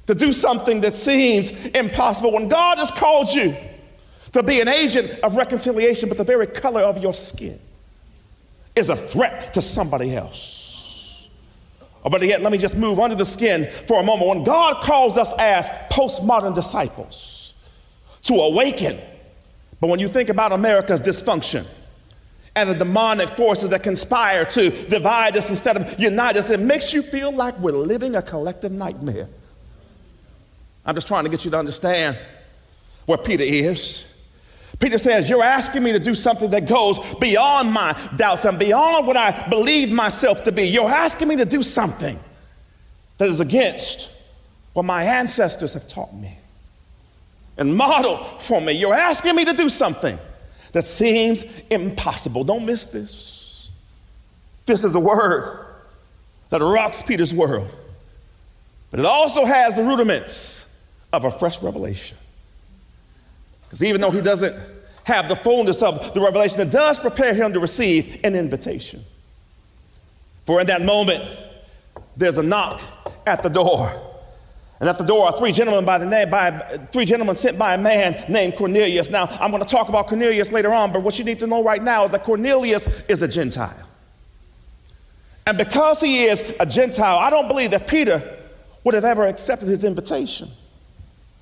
to 0.06 0.14
do 0.14 0.32
something 0.32 0.80
that 0.80 0.97
seems 0.97 1.50
impossible 1.68 2.32
when 2.32 2.49
God 2.49 2.78
has 2.78 2.90
called 2.90 3.32
you 3.32 3.54
to 4.32 4.42
be 4.42 4.61
an 4.61 4.68
agent 4.68 5.20
of 5.20 5.37
reconciliation, 5.37 6.09
but 6.09 6.18
the 6.18 6.25
very 6.25 6.47
color 6.47 6.82
of 6.82 7.02
your 7.02 7.14
skin 7.14 7.59
is 8.75 8.88
a 8.88 8.97
threat 8.97 9.54
to 9.54 9.62
somebody 9.62 10.14
else? 10.14 11.28
Oh, 11.80 11.87
or 12.04 12.11
better 12.11 12.25
yet, 12.25 12.40
let 12.40 12.50
me 12.50 12.59
just 12.59 12.76
move 12.76 12.99
under 12.99 13.16
the 13.16 13.26
skin 13.26 13.68
for 13.87 14.00
a 14.00 14.02
moment. 14.02 14.28
When 14.28 14.44
God 14.44 14.82
calls 14.82 15.18
us 15.18 15.32
as 15.38 15.66
postmodern 15.90 16.54
disciples 16.54 17.54
to 18.23 18.35
awaken 18.35 18.99
but 19.81 19.89
when 19.89 19.99
you 19.99 20.09
think 20.09 20.29
about 20.29 20.53
America's 20.53 21.01
dysfunction 21.01 21.67
and 22.55 22.69
the 22.69 22.75
demonic 22.75 23.31
forces 23.31 23.71
that 23.71 23.83
conspire 23.83 24.45
to 24.45 24.71
divide 24.89 25.37
us 25.37 25.49
instead 25.49 25.77
of 25.77 25.99
unite 25.99 26.37
us, 26.37 26.51
it 26.51 26.61
makes 26.61 26.93
you 26.93 27.03
feel 27.03 27.33
like 27.33 27.59
we're 27.59 27.73
living 27.73 28.15
a 28.17 28.23
collective 28.23 28.73
nightmare. 28.73 29.29
I'm 30.85 30.95
just 30.95 31.07
trying 31.07 31.25
to 31.25 31.31
get 31.31 31.45
you 31.45 31.51
to 31.53 31.59
understand 31.59 32.19
where 33.07 33.19
Peter 33.19 33.45
is. 33.45 34.07
Peter 34.79 34.99
says, 34.99 35.29
You're 35.29 35.45
asking 35.45 35.83
me 35.83 35.93
to 35.93 35.99
do 35.99 36.15
something 36.15 36.51
that 36.51 36.67
goes 36.67 36.99
beyond 37.21 37.73
my 37.73 37.97
doubts 38.17 38.45
and 38.45 38.59
beyond 38.59 39.07
what 39.07 39.17
I 39.17 39.49
believe 39.49 39.91
myself 39.91 40.45
to 40.45 40.53
be. 40.53 40.65
You're 40.65 40.91
asking 40.91 41.29
me 41.29 41.37
to 41.37 41.45
do 41.45 41.63
something 41.63 42.19
that 43.19 43.29
is 43.29 43.41
against 43.41 44.09
what 44.73 44.85
my 44.85 45.05
ancestors 45.05 45.75
have 45.75 45.89
taught 45.89 46.15
me 46.15 46.39
and 47.57 47.76
model 47.76 48.16
for 48.38 48.61
me. 48.61 48.73
You're 48.73 48.95
asking 48.95 49.37
me 49.37 49.45
to 49.45 49.52
do 49.52 49.69
something 49.69 50.19
that 50.73 50.85
seems 50.85 51.45
impossible. 51.71 52.45
Don't 52.45 52.64
miss 52.64 52.87
this. 52.87 53.71
This 54.66 54.85
is 54.85 54.95
a 54.95 55.00
word 55.00 55.66
that 56.50 56.61
rocks 56.61 57.02
Peter's 57.02 57.35
world, 57.35 57.69
but 58.90 59.00
it 59.00 59.07
also 59.07 59.45
has 59.45 59.75
the 59.75 59.83
rudiments 59.83 60.69
of 61.12 61.25
a 61.25 61.30
fresh 61.30 61.61
revelation. 61.62 62.16
Because 63.62 63.83
even 63.83 64.00
though 64.00 64.11
he 64.11 64.21
doesn't 64.21 64.54
have 65.04 65.28
the 65.28 65.37
fullness 65.37 65.83
of 65.83 66.14
the 66.14 66.21
revelation, 66.21 66.61
it 66.61 66.71
does 66.71 66.99
prepare 66.99 67.35
him 67.35 67.52
to 67.52 67.61
receive 67.61 68.21
an 68.25 68.35
invitation. 68.35 69.04
For 70.47 70.61
in 70.61 70.66
that 70.66 70.83
moment, 70.83 71.25
there's 72.16 72.38
a 72.38 72.42
knock 72.42 72.80
at 73.26 73.42
the 73.42 73.49
door. 73.49 74.10
And 74.81 74.89
at 74.89 74.97
the 74.97 75.05
door 75.05 75.27
are 75.27 75.37
three 75.37 75.53
gentlemen 75.53 75.85
by 75.85 75.99
the 75.99 76.07
name 76.07 76.31
by 76.31 76.79
three 76.91 77.05
gentlemen 77.05 77.37
sent 77.37 77.59
by 77.59 77.75
a 77.75 77.79
man 77.79 78.25
named 78.31 78.57
Cornelius. 78.57 79.11
Now 79.11 79.27
I'm 79.27 79.51
going 79.51 79.63
to 79.63 79.69
talk 79.69 79.91
about 79.91 80.07
Cornelius 80.07 80.51
later 80.51 80.73
on, 80.73 80.91
but 80.91 81.03
what 81.03 81.19
you 81.19 81.25
need 81.25 81.39
to 81.41 81.47
know 81.47 81.63
right 81.63 81.83
now 81.83 82.07
is 82.07 82.13
that 82.13 82.25
Cornelius 82.25 82.87
is 83.09 83.23
a 83.23 83.29
Gentile. 83.29 83.87
And 85.47 85.59
because 85.59 86.01
he 86.01 86.25
is 86.25 86.43
a 86.59 86.65
Gentile, 86.65 87.19
I 87.19 87.29
don't 87.29 87.47
believe 87.47 87.73
that 87.73 87.87
Peter 87.87 88.39
would 88.85 88.95
have 88.95 89.05
ever 89.05 89.27
accepted 89.27 89.69
his 89.69 89.85
invitation 89.85 90.51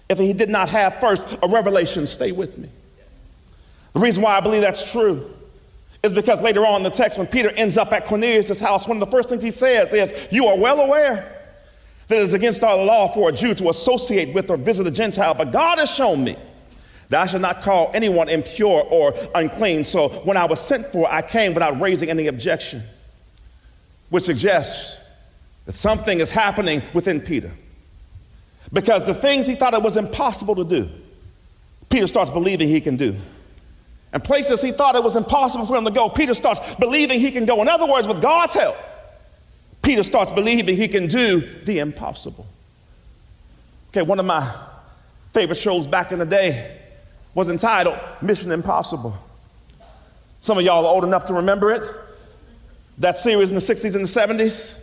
if 0.08 0.18
he 0.18 0.32
did 0.32 0.48
not 0.48 0.68
have 0.70 0.98
first 1.00 1.28
a 1.42 1.48
revelation, 1.48 2.06
stay 2.06 2.32
with 2.32 2.58
me. 2.58 2.68
The 3.92 4.00
reason 4.00 4.22
why 4.22 4.36
I 4.36 4.40
believe 4.40 4.62
that's 4.62 4.90
true 4.90 5.34
is 6.02 6.12
because 6.12 6.40
later 6.40 6.64
on 6.66 6.76
in 6.76 6.82
the 6.82 6.90
text, 6.90 7.18
when 7.18 7.26
Peter 7.26 7.50
ends 7.50 7.76
up 7.76 7.92
at 7.92 8.06
Cornelius' 8.06 8.58
house, 8.58 8.88
one 8.88 8.96
of 8.96 9.00
the 9.00 9.10
first 9.10 9.28
things 9.28 9.42
he 9.42 9.50
says 9.50 9.92
is, 9.92 10.12
You 10.30 10.46
are 10.46 10.56
well 10.56 10.80
aware 10.80 11.37
that 12.08 12.16
it 12.16 12.22
is 12.22 12.34
against 12.34 12.62
our 12.62 12.76
law 12.76 13.12
for 13.12 13.28
a 13.28 13.32
Jew 13.32 13.54
to 13.54 13.68
associate 13.68 14.34
with 14.34 14.50
or 14.50 14.56
visit 14.56 14.86
a 14.86 14.90
Gentile, 14.90 15.34
but 15.34 15.52
God 15.52 15.78
has 15.78 15.90
shown 15.90 16.24
me 16.24 16.36
that 17.10 17.22
I 17.22 17.26
should 17.26 17.40
not 17.40 17.62
call 17.62 17.90
anyone 17.94 18.28
impure 18.28 18.82
or 18.82 19.14
unclean. 19.34 19.84
So 19.84 20.08
when 20.08 20.36
I 20.36 20.44
was 20.44 20.60
sent 20.60 20.86
for, 20.86 21.10
I 21.10 21.22
came 21.22 21.54
without 21.54 21.80
raising 21.80 22.10
any 22.10 22.26
objection, 22.26 22.82
which 24.10 24.24
suggests 24.24 24.98
that 25.66 25.72
something 25.72 26.20
is 26.20 26.30
happening 26.30 26.82
within 26.92 27.20
Peter. 27.20 27.52
Because 28.72 29.06
the 29.06 29.14
things 29.14 29.46
he 29.46 29.54
thought 29.54 29.72
it 29.74 29.82
was 29.82 29.96
impossible 29.96 30.54
to 30.56 30.64
do, 30.64 30.88
Peter 31.88 32.06
starts 32.06 32.30
believing 32.30 32.68
he 32.68 32.80
can 32.80 32.96
do. 32.96 33.16
And 34.12 34.24
places 34.24 34.60
he 34.62 34.72
thought 34.72 34.94
it 34.96 35.02
was 35.02 35.16
impossible 35.16 35.66
for 35.66 35.76
him 35.76 35.84
to 35.84 35.90
go, 35.90 36.08
Peter 36.08 36.34
starts 36.34 36.60
believing 36.76 37.20
he 37.20 37.30
can 37.30 37.44
go. 37.44 37.60
In 37.60 37.68
other 37.68 37.86
words, 37.86 38.08
with 38.08 38.22
God's 38.22 38.54
help, 38.54 38.76
Peter 39.88 40.02
starts 40.02 40.30
believing 40.30 40.76
he 40.76 40.86
can 40.86 41.06
do 41.06 41.40
the 41.64 41.78
impossible. 41.78 42.46
Okay, 43.88 44.02
one 44.02 44.20
of 44.20 44.26
my 44.26 44.54
favorite 45.32 45.56
shows 45.56 45.86
back 45.86 46.12
in 46.12 46.18
the 46.18 46.26
day 46.26 46.78
was 47.32 47.48
entitled 47.48 47.98
Mission 48.20 48.52
Impossible. 48.52 49.16
Some 50.40 50.58
of 50.58 50.64
y'all 50.66 50.84
are 50.84 50.92
old 50.92 51.04
enough 51.04 51.24
to 51.24 51.32
remember 51.32 51.70
it. 51.70 51.90
That 52.98 53.16
series 53.16 53.48
in 53.48 53.54
the 53.54 53.62
60s 53.62 53.94
and 53.94 54.04
the 54.04 54.44
70s, 54.44 54.78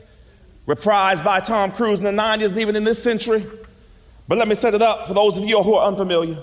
reprised 0.66 1.24
by 1.24 1.40
Tom 1.40 1.72
Cruise 1.72 2.00
in 2.00 2.06
the 2.06 2.24
90s 2.24 2.50
and 2.50 2.58
even 2.58 2.76
in 2.76 2.84
this 2.84 3.04
century. 3.04 3.46
But 4.28 4.40
let 4.40 4.48
me 4.48 4.56
set 4.56 4.74
it 4.74 4.82
up 4.82 5.08
for 5.08 5.14
those 5.14 5.38
of 5.38 5.46
you 5.46 5.62
who 5.62 5.76
are 5.76 5.88
unfamiliar. 5.88 6.40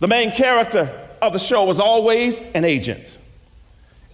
The 0.00 0.08
main 0.08 0.32
character 0.32 1.08
of 1.22 1.32
the 1.32 1.38
show 1.38 1.62
was 1.62 1.78
always 1.78 2.40
an 2.56 2.64
agent. 2.64 3.16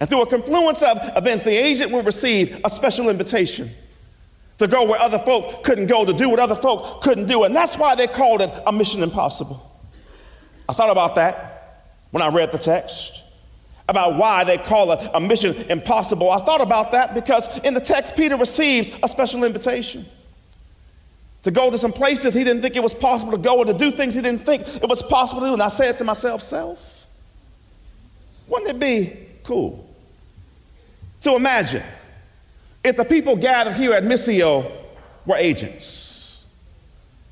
And 0.01 0.09
through 0.09 0.23
a 0.23 0.25
confluence 0.25 0.81
of 0.81 0.97
events, 1.15 1.43
the 1.43 1.55
agent 1.55 1.91
will 1.91 2.01
receive 2.01 2.59
a 2.65 2.69
special 2.71 3.07
invitation 3.07 3.69
to 4.57 4.67
go 4.67 4.83
where 4.83 4.99
other 4.99 5.19
folk 5.19 5.63
couldn't 5.63 5.85
go, 5.85 6.03
to 6.03 6.11
do 6.11 6.27
what 6.27 6.39
other 6.39 6.55
folk 6.55 7.03
couldn't 7.03 7.27
do. 7.27 7.43
And 7.43 7.55
that's 7.55 7.77
why 7.77 7.93
they 7.93 8.07
called 8.07 8.41
it 8.41 8.51
a 8.65 8.71
mission 8.71 9.03
impossible. 9.03 9.63
I 10.67 10.73
thought 10.73 10.89
about 10.89 11.13
that 11.15 11.91
when 12.09 12.23
I 12.23 12.29
read 12.29 12.51
the 12.51 12.57
text 12.57 13.21
about 13.87 14.15
why 14.15 14.43
they 14.43 14.57
call 14.57 14.91
it 14.91 15.11
a 15.13 15.19
mission 15.19 15.53
impossible. 15.69 16.31
I 16.31 16.39
thought 16.39 16.61
about 16.61 16.91
that 16.93 17.13
because 17.13 17.47
in 17.59 17.75
the 17.75 17.81
text, 17.81 18.15
Peter 18.15 18.37
receives 18.37 18.89
a 19.03 19.07
special 19.07 19.43
invitation 19.43 20.03
to 21.43 21.51
go 21.51 21.69
to 21.69 21.77
some 21.77 21.93
places 21.93 22.33
he 22.33 22.43
didn't 22.43 22.63
think 22.63 22.75
it 22.75 22.81
was 22.81 22.93
possible 22.93 23.33
to 23.33 23.37
go 23.37 23.59
or 23.59 23.65
to 23.65 23.73
do 23.73 23.91
things 23.91 24.15
he 24.15 24.21
didn't 24.21 24.47
think 24.47 24.67
it 24.67 24.89
was 24.89 25.03
possible 25.03 25.41
to 25.41 25.47
do. 25.47 25.53
And 25.53 25.61
I 25.61 25.69
said 25.69 25.99
to 25.99 26.03
myself, 26.03 26.41
self, 26.41 27.05
wouldn't 28.47 28.71
it 28.71 28.79
be 28.79 29.27
cool 29.43 29.89
so 31.21 31.37
imagine 31.37 31.83
if 32.83 32.97
the 32.97 33.05
people 33.05 33.37
gathered 33.37 33.77
here 33.77 33.93
at 33.93 34.03
Missio 34.03 34.69
were 35.25 35.37
agents. 35.37 36.43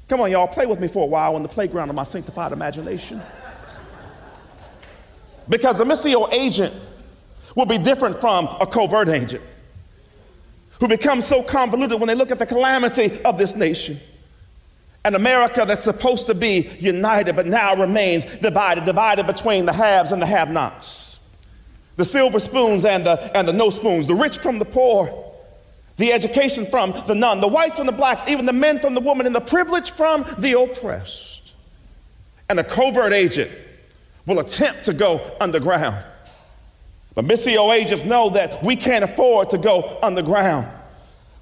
Come 0.08 0.22
on, 0.22 0.32
y'all, 0.32 0.48
play 0.48 0.66
with 0.66 0.80
me 0.80 0.88
for 0.88 1.04
a 1.04 1.08
while 1.08 1.36
on 1.36 1.44
the 1.44 1.50
playground 1.50 1.90
of 1.90 1.96
my 1.96 2.04
sanctified 2.04 2.52
imagination. 2.52 3.22
Because 5.50 5.80
a 5.80 5.84
Missio 5.84 6.32
agent 6.32 6.74
will 7.56 7.66
be 7.66 7.78
different 7.78 8.22
from 8.22 8.48
a 8.62 8.66
covert 8.66 9.10
agent 9.10 9.44
who 10.80 10.88
becomes 10.88 11.26
so 11.26 11.44
convoluted 11.44 12.00
when 12.00 12.08
they 12.08 12.16
look 12.16 12.32
at 12.32 12.40
the 12.40 12.46
calamity 12.46 13.22
of 13.24 13.38
this 13.38 13.56
nation 13.56 14.00
An 15.04 15.16
America 15.16 15.66
that's 15.66 15.86
supposed 15.86 16.28
to 16.28 16.36
be 16.36 16.70
united 16.80 17.36
but 17.36 17.48
now 17.48 17.76
remains 17.76 18.26
divided, 18.26 18.86
divided 18.86 19.26
between 19.28 19.66
the 19.66 19.74
haves 19.74 20.12
and 20.12 20.22
the 20.22 20.26
have 20.26 20.50
nots. 20.50 21.09
The 22.00 22.06
silver 22.06 22.40
spoons 22.40 22.86
and 22.86 23.06
the, 23.06 23.38
and 23.38 23.46
the 23.46 23.52
no 23.52 23.70
spoons, 23.70 24.08
the 24.08 24.16
rich 24.16 24.38
from 24.38 24.58
the 24.58 24.64
poor, 24.64 25.34
the 25.98 26.14
education 26.14 26.66
from 26.66 26.94
the 27.08 27.14
none, 27.14 27.42
the 27.42 27.48
whites 27.50 27.76
from 27.76 27.88
the 27.88 27.92
blacks, 27.92 28.26
even 28.26 28.46
the 28.46 28.54
men 28.54 28.80
from 28.80 28.94
the 28.94 29.02
woman, 29.02 29.26
and 29.26 29.36
the 29.36 29.42
privilege 29.42 29.92
from 29.92 30.26
the 30.38 30.58
oppressed. 30.58 31.52
And 32.48 32.58
a 32.58 32.64
covert 32.64 33.12
agent 33.12 33.52
will 34.26 34.40
attempt 34.40 34.86
to 34.86 34.94
go 34.94 35.20
underground. 35.42 36.02
But 37.16 37.26
Missio 37.26 37.76
agents 37.76 38.06
know 38.06 38.30
that 38.30 38.64
we 38.64 38.78
can't 38.78 39.04
afford 39.04 39.50
to 39.50 39.58
go 39.58 40.00
underground. 40.02 40.70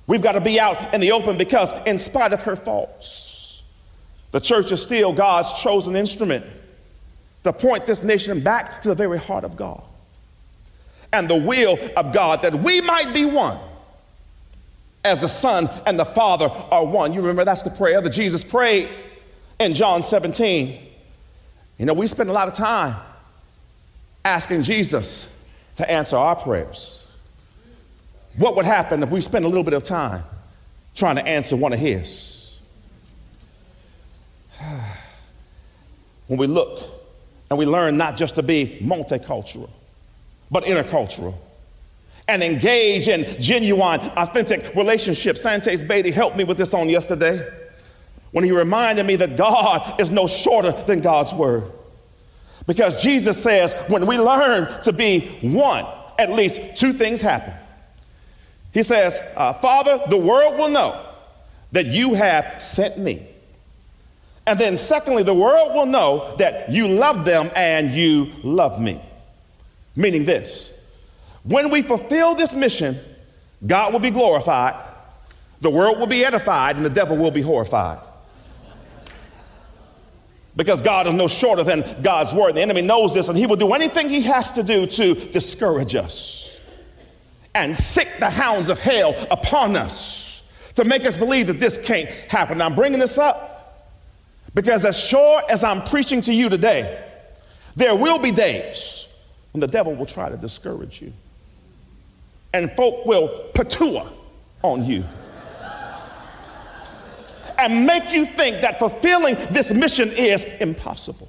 We've 0.08 0.24
got 0.24 0.32
to 0.32 0.42
be 0.42 0.60
out 0.60 0.92
in 0.92 1.02
the 1.02 1.12
open 1.12 1.38
because, 1.38 1.70
in 1.86 2.00
spite 2.00 2.34
of 2.34 2.42
her 2.42 2.56
faults, 2.56 3.62
the 4.32 4.40
church 4.40 4.72
is 4.72 4.82
still 4.82 5.14
God's 5.14 5.54
chosen 5.62 5.96
instrument 5.96 6.48
to 7.44 7.54
point 7.54 7.86
this 7.86 8.02
nation 8.02 8.40
back 8.40 8.82
to 8.82 8.90
the 8.90 8.96
very 8.96 9.20
heart 9.20 9.44
of 9.44 9.56
God 9.56 9.84
and 11.14 11.30
the 11.30 11.36
will 11.36 11.78
of 11.96 12.14
God 12.14 12.42
that 12.42 12.56
we 12.56 12.82
might 12.82 13.14
be 13.14 13.26
one 13.26 13.60
as 15.04 15.22
the 15.22 15.28
Son 15.28 15.70
and 15.86 15.98
the 15.98 16.06
Father 16.06 16.50
are 16.50 16.86
one. 16.86 17.14
You 17.14 17.22
remember 17.22 17.46
that's 17.46 17.64
the 17.64 17.70
prayer 17.70 18.02
that 18.02 18.10
Jesus 18.10 18.44
prayed 18.44 18.90
in 19.60 19.74
John 19.74 20.02
17. 20.02 20.86
You 21.78 21.86
know, 21.86 21.94
we 21.94 22.08
spend 22.08 22.30
a 22.30 22.34
lot 22.34 22.48
of 22.48 22.54
time 22.54 22.96
asking 24.26 24.64
Jesus 24.64 25.34
to 25.78 25.90
answer 25.90 26.18
our 26.18 26.36
prayers. 26.36 27.08
What 28.36 28.56
would 28.56 28.66
happen 28.66 29.02
if 29.02 29.10
we 29.10 29.22
spent 29.22 29.46
a 29.46 29.48
little 29.48 29.64
bit 29.64 29.74
of 29.74 29.84
time 29.84 30.24
trying 30.96 31.16
to 31.16 31.26
answer 31.26 31.56
one 31.56 31.74
of 31.74 31.80
His? 31.80 32.58
when 36.28 36.38
we 36.38 36.48
look 36.48 36.84
and 37.50 37.58
we 37.58 37.66
learn 37.66 37.96
not 37.98 38.18
just 38.18 38.36
to 38.36 38.44
be 38.44 38.80
multicultural, 38.82 39.70
but 40.50 40.64
intercultural 40.64 41.36
and 42.28 42.44
engage 42.44 43.08
in 43.08 43.42
genuine, 43.42 44.02
authentic 44.18 44.76
relationships. 44.76 45.42
Santes 45.42 45.84
Beatty 45.84 46.12
helped 46.12 46.36
me 46.36 46.44
with 46.44 46.58
this 46.58 46.74
on 46.74 46.90
yesterday 46.90 47.48
when 48.32 48.44
he 48.44 48.52
reminded 48.52 49.06
me 49.06 49.16
that 49.16 49.38
God 49.38 50.00
is 50.00 50.10
no 50.10 50.28
shorter 50.28 50.72
than 50.86 51.00
God's 51.00 51.34
word. 51.34 51.72
Because 52.66 53.02
Jesus 53.02 53.42
says 53.42 53.74
when 53.88 54.06
we 54.06 54.20
learn 54.20 54.82
to 54.84 54.92
be 54.92 55.38
one, 55.42 55.86
at 56.20 56.32
least 56.32 56.76
two 56.76 56.92
things 56.92 57.22
happen. 57.22 57.54
He 58.74 58.84
says, 58.84 59.18
uh, 59.36 59.54
Father, 59.54 60.02
the 60.10 60.18
world 60.18 60.58
will 60.58 60.70
know 60.70 61.02
that 61.72 61.86
you 61.86 62.14
have 62.14 62.62
sent 62.62 62.98
me. 62.98 63.26
And 64.46 64.60
then, 64.60 64.78
secondly, 64.78 65.24
the 65.24 65.34
world 65.34 65.74
will 65.74 65.86
know 65.86 66.36
that 66.38 66.72
you 66.72 66.88
love 66.88 67.26
them 67.26 67.52
and 67.56 67.92
you 67.92 68.32
love 68.44 68.80
me. 68.80 69.02
Meaning 69.98 70.26
this 70.26 70.72
when 71.44 71.72
we 71.72 71.82
fulfill 71.82 72.36
this 72.36 72.54
mission, 72.54 73.00
God 73.66 73.92
will 73.92 74.00
be 74.00 74.12
glorified, 74.12 74.76
the 75.60 75.72
world 75.72 75.98
will 75.98 76.08
be 76.08 76.24
edified, 76.24 76.76
and 76.76 76.86
the 76.86 76.90
devil 76.90 77.18
will 77.18 77.32
be 77.32 77.42
horrified. 77.42 78.00
Because 80.56 80.82
God 80.82 81.08
is 81.08 81.14
no 81.14 81.28
shorter 81.28 81.64
than 81.64 82.02
God's 82.02 82.34
word. 82.34 82.56
The 82.56 82.62
enemy 82.62 82.82
knows 82.82 83.14
this, 83.14 83.28
and 83.28 83.38
he 83.38 83.46
will 83.46 83.56
do 83.56 83.74
anything 83.74 84.10
he 84.10 84.22
has 84.22 84.52
to 84.52 84.64
do 84.64 84.86
to 84.86 85.16
discourage 85.32 85.96
us 85.96 86.60
and 87.56 87.76
sick 87.76 88.08
the 88.20 88.30
hounds 88.30 88.70
of 88.70 88.78
hell 88.78 89.16
upon 89.32 89.76
us 89.76 90.44
to 90.76 90.84
make 90.84 91.06
us 91.06 91.18
believe 91.18 91.48
that 91.48 91.60
this 91.60 91.78
can't 91.84 92.10
happen. 92.10 92.62
I'm 92.62 92.76
bringing 92.76 93.00
this 93.00 93.18
up 93.18 93.90
because, 94.54 94.86
as 94.86 95.00
sure 95.00 95.42
as 95.50 95.64
I'm 95.64 95.82
preaching 95.84 96.22
to 96.24 96.34
you 96.34 96.50
today, 96.50 97.04
there 97.76 97.96
will 97.96 98.20
be 98.20 98.32
days 98.32 98.97
when 99.58 99.62
the 99.62 99.74
devil 99.74 99.96
will 99.96 100.06
try 100.06 100.30
to 100.30 100.38
discourage 100.38 101.02
you 101.02 101.12
and 102.54 102.72
folk 102.74 103.08
will 103.08 103.50
patua 103.54 104.08
on 104.62 104.86
you 104.86 105.04
and 107.58 107.88
make 107.88 108.12
you 108.12 108.24
think 108.24 108.62
that 108.62 108.78
fulfilling 108.78 109.34
this 109.50 109.72
mission 109.72 110.10
is 110.12 110.44
impossible. 110.62 111.28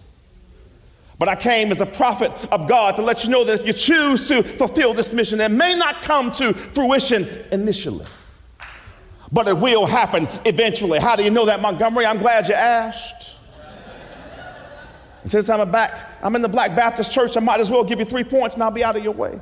But 1.18 1.30
I 1.30 1.36
came 1.36 1.72
as 1.72 1.80
a 1.80 1.86
prophet 1.86 2.30
of 2.52 2.68
God 2.68 2.96
to 2.96 3.02
let 3.02 3.24
you 3.24 3.30
know 3.30 3.44
that 3.44 3.60
if 3.60 3.66
you 3.66 3.72
choose 3.72 4.28
to 4.28 4.42
fulfill 4.42 4.92
this 4.92 5.14
mission, 5.14 5.40
it 5.40 5.50
may 5.50 5.74
not 5.74 6.02
come 6.02 6.30
to 6.32 6.52
fruition 6.52 7.26
initially, 7.50 8.04
but 9.32 9.48
it 9.48 9.56
will 9.56 9.86
happen 9.86 10.28
eventually. 10.44 10.98
How 10.98 11.16
do 11.16 11.24
you 11.24 11.30
know 11.30 11.46
that, 11.46 11.62
Montgomery? 11.62 12.04
I'm 12.04 12.18
glad 12.18 12.46
you 12.46 12.54
asked. 12.54 13.37
And 15.28 15.32
since 15.32 15.50
I'm 15.50 15.60
a 15.60 15.66
back, 15.66 15.94
I'm 16.22 16.34
in 16.36 16.40
the 16.40 16.48
Black 16.48 16.74
Baptist 16.74 17.12
Church, 17.12 17.36
I 17.36 17.40
might 17.40 17.60
as 17.60 17.68
well 17.68 17.84
give 17.84 17.98
you 17.98 18.06
three 18.06 18.24
points 18.24 18.54
and 18.54 18.64
I'll 18.64 18.70
be 18.70 18.82
out 18.82 18.96
of 18.96 19.04
your 19.04 19.12
way. 19.12 19.38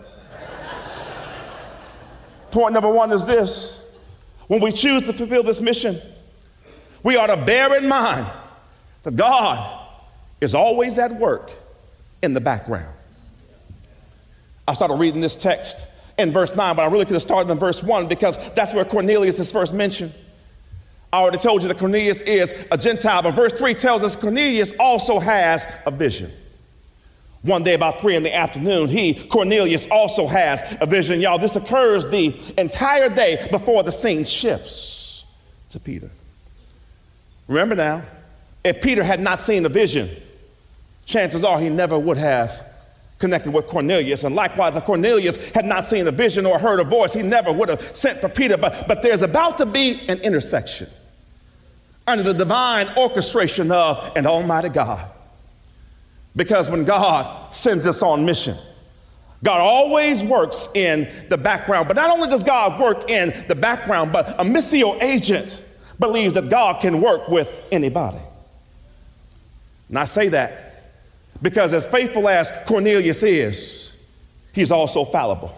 Point 2.51 2.72
number 2.72 2.90
one 2.90 3.12
is 3.12 3.25
this 3.25 3.88
when 4.49 4.61
we 4.61 4.72
choose 4.72 5.05
to 5.05 5.12
fulfill 5.12 5.44
this 5.44 5.61
mission, 5.61 6.01
we 7.05 7.14
ought 7.14 7.29
to 7.29 7.37
bear 7.37 7.77
in 7.77 7.88
mind 7.88 8.27
that 9.05 9.14
God 9.14 9.87
is 10.40 10.57
always 10.57 10.99
at 10.99 11.14
work 11.14 11.53
in 12.20 12.35
the 12.35 12.40
background. 12.40 12.92
I 14.66 14.75
started 14.75 14.94
reading 14.94 15.20
this 15.20 15.37
text 15.37 15.77
in 16.18 16.33
verse 16.33 16.57
9, 16.57 16.75
but 16.75 16.83
I 16.83 16.87
really 16.87 17.05
could 17.05 17.14
have 17.14 17.22
started 17.22 17.49
in 17.49 17.61
verse 17.61 17.81
1 17.81 18.09
because 18.09 18.37
that's 18.55 18.75
where 18.75 18.85
Cornelius 18.85 19.38
is 19.38 19.53
first 19.53 19.72
mentioned. 19.72 20.12
I 21.12 21.19
already 21.21 21.38
told 21.38 21.62
you 21.62 21.69
that 21.69 21.79
Cornelius 21.79 22.21
is 22.23 22.55
a 22.71 22.77
Gentile, 22.77 23.23
but 23.23 23.33
verse 23.33 23.53
3 23.53 23.75
tells 23.75 24.03
us 24.03 24.16
Cornelius 24.16 24.73
also 24.79 25.19
has 25.19 25.66
a 25.87 25.90
vision. 25.90 26.33
One 27.42 27.62
day, 27.62 27.75
about 27.75 28.01
three 28.01 28.16
in 28.16 28.25
the 28.25 28.35
afternoon, 28.35 28.88
he, 28.88 29.14
Cornelius, 29.14 29.87
also 29.88 30.27
has 30.27 30.61
a 30.81 30.87
vision. 30.87 31.21
Y'all, 31.21 31.38
this 31.38 31.55
occurs 31.55 32.05
the 32.07 32.35
entire 32.59 33.09
day 33.09 33.47
before 33.53 33.85
the 33.85 33.92
scene 33.92 34.25
shifts 34.25 35.25
to 35.71 35.79
Peter. 35.79 36.11
Remember 37.47 37.77
now, 37.77 38.03
if 38.64 38.83
Peter 38.83 39.05
had 39.05 39.21
not 39.21 39.40
seen 39.40 39.64
a 39.64 39.69
vision, 39.69 40.11
chances 41.05 41.45
are 41.45 41.61
he 41.61 41.69
never 41.69 41.97
would 41.97 42.19
have 42.19 42.66
connected 43.19 43.53
with 43.53 43.67
Cornelius. 43.67 44.25
And 44.25 44.35
likewise, 44.35 44.77
if 44.77 44.85
Cornelius 44.85 45.37
had 45.51 45.65
not 45.65 45.87
seen 45.87 46.07
a 46.07 46.11
vision 46.11 46.45
or 46.47 46.59
heard 46.59 46.81
a 46.81 46.85
voice, 46.85 47.15
he 47.15 47.23
never 47.23 47.53
would 47.53 47.69
have 47.69 47.97
sent 47.97 48.21
for 48.21 48.29
Peter. 48.29 48.57
But, 48.57 48.87
but 48.87 49.03
there's 49.03 49.23
about 49.23 49.59
to 49.59 49.67
be 49.67 50.01
an 50.09 50.19
intersection 50.19 50.89
under 52.07 52.23
the 52.23 52.35
divine 52.35 52.89
orchestration 52.97 53.73
of 53.73 54.13
an 54.17 54.27
Almighty 54.27 54.69
God. 54.69 55.11
Because 56.35 56.69
when 56.69 56.85
God 56.85 57.53
sends 57.53 57.87
us 57.87 58.03
on 58.03 58.27
mission, 58.27 58.57
God 59.43 59.61
always 59.61 60.23
works 60.23 60.69
in 60.75 61.09
the 61.29 61.39
background. 61.39 61.89
But 61.89 61.97
not 61.97 62.11
only 62.11 62.29
does 62.29 62.45
God 62.45 62.81
work 62.81 63.11
in 63.11 63.45
the 63.49 63.55
background, 63.55 64.13
but 64.13 64.29
a 64.39 64.45
missio 64.45 65.03
agent 65.03 65.63
believes 65.99 66.35
that 66.35 66.51
God 66.51 66.81
can 66.83 67.01
work 67.01 67.29
with 67.29 67.53
anybody. 67.73 68.21
And 69.89 69.99
I 69.99 70.05
say 70.05 70.29
that 70.29 70.66
because, 71.42 71.72
as 71.72 71.87
faithful 71.87 72.29
as 72.29 72.51
Cornelius 72.66 73.22
is, 73.22 73.92
he's 74.53 74.70
also 74.70 75.05
fallible. 75.05 75.57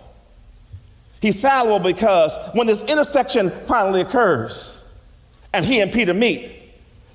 He's 1.20 1.40
fallible 1.40 1.80
because 1.80 2.34
when 2.54 2.66
this 2.66 2.82
intersection 2.84 3.50
finally 3.66 4.02
occurs 4.02 4.82
and 5.52 5.64
he 5.64 5.80
and 5.80 5.92
Peter 5.92 6.14
meet, 6.14 6.50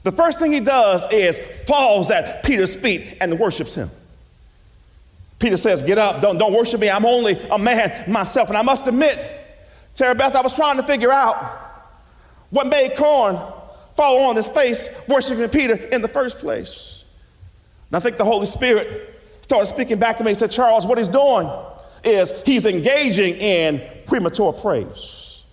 the 0.04 0.12
first 0.12 0.40
thing 0.40 0.52
he 0.52 0.60
does 0.60 1.06
is 1.12 1.40
falls 1.66 2.12
at 2.12 2.44
Peter's 2.44 2.76
feet 2.76 3.18
and 3.22 3.40
worships 3.40 3.74
him. 3.74 3.90
Peter 5.40 5.58
says, 5.58 5.82
Get 5.82 5.98
up, 5.98 6.22
don't, 6.22 6.38
don't 6.38 6.54
worship 6.54 6.80
me. 6.80 6.90
I'm 6.90 7.06
only 7.06 7.40
a 7.50 7.58
man 7.58 8.12
myself. 8.12 8.50
And 8.50 8.58
I 8.58 8.62
must 8.62 8.86
admit, 8.88 9.42
Tara 9.96 10.16
Beth, 10.16 10.36
I 10.36 10.42
was 10.42 10.54
trying 10.54 10.78
to 10.78 10.84
figure 10.84 11.12
out 11.12 11.36
what 12.50 12.68
made 12.68 12.96
Corn 12.98 13.36
fall 13.96 14.22
on 14.30 14.36
his 14.36 14.50
face 14.50 14.88
worshiping 15.08 15.50
Peter 15.50 15.76
in 15.76 16.02
the 16.02 16.08
first 16.08 16.40
place. 16.40 16.93
And 17.94 17.98
I 17.98 18.00
think 18.02 18.18
the 18.18 18.26
Holy 18.26 18.48
Spirit 18.48 19.20
started 19.42 19.68
speaking 19.68 20.00
back 20.00 20.18
to 20.18 20.24
me. 20.24 20.32
He 20.32 20.34
said, 20.34 20.50
Charles, 20.50 20.84
what 20.84 20.98
he's 20.98 21.08
doing 21.08 21.48
is 22.04 22.34
he's 22.44 22.66
engaging 22.66 23.36
in 23.36 23.80
premature 24.08 24.52
praise. 24.52 25.44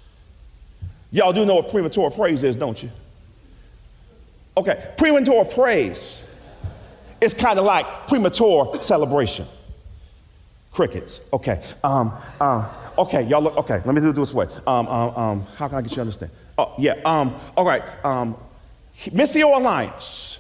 Y'all 1.13 1.35
do 1.35 1.45
know 1.45 1.57
what 1.57 1.69
premature 1.69 2.11
praise 2.11 2.43
is, 2.43 2.57
don't 2.57 2.83
you? 2.83 2.91
Okay, 4.57 4.91
premature 4.97 5.45
praise 5.45 6.27
is 7.21 7.35
kind 7.35 7.59
of 7.59 7.67
like 7.67 8.07
premature 8.07 8.81
celebration. 8.81 9.47
Crickets. 10.73 11.21
Okay. 11.35 11.63
Um, 11.85 12.11
um, 12.41 12.65
okay, 12.97 13.23
y'all 13.25 13.43
look, 13.43 13.59
okay, 13.59 13.83
let 13.85 13.95
me 13.95 14.01
do 14.01 14.09
it 14.09 14.17
this 14.17 14.33
way. 14.33 14.47
Um, 14.67 14.89
um, 14.89 15.15
um, 15.15 15.47
how 15.57 15.69
can 15.69 15.77
I 15.77 15.83
get 15.83 15.91
you 15.91 15.97
to 15.97 16.01
understand? 16.01 16.33
Oh, 16.57 16.73
yeah. 16.79 16.95
Um, 17.05 17.39
all 17.55 17.67
right. 17.67 17.83
Um, 18.03 18.35
Missio 18.97 19.55
Alliance, 19.55 20.39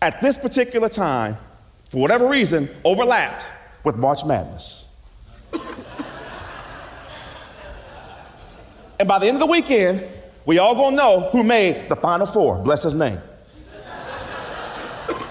at 0.00 0.20
this 0.20 0.36
particular 0.36 0.88
time, 0.88 1.36
for 1.88 2.00
whatever 2.00 2.28
reason, 2.28 2.68
overlapped 2.84 3.46
with 3.84 3.96
March 3.96 4.24
Madness. 4.24 4.86
and 8.98 9.08
by 9.08 9.18
the 9.18 9.26
end 9.26 9.36
of 9.36 9.40
the 9.40 9.46
weekend, 9.46 10.06
we 10.44 10.58
all 10.58 10.74
gonna 10.74 10.96
know 10.96 11.28
who 11.32 11.42
made 11.42 11.88
the 11.88 11.96
Final 11.96 12.26
Four. 12.26 12.58
Bless 12.58 12.82
his 12.82 12.94
name. 12.94 13.20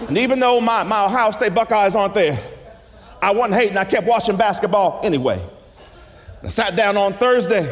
And 0.08 0.18
even 0.18 0.40
though 0.40 0.62
my, 0.62 0.84
my 0.84 1.06
Ohio 1.06 1.32
State 1.32 1.54
Buckeyes 1.54 1.96
aren't 1.96 2.14
there, 2.14 2.40
I 3.22 3.32
wasn't 3.32 3.56
hating. 3.56 3.78
I 3.78 3.84
kept 3.84 4.06
watching 4.06 4.38
basketball 4.38 5.02
anyway. 5.04 5.42
I 6.44 6.48
sat 6.48 6.76
down 6.76 6.98
on 6.98 7.14
Thursday, 7.18 7.70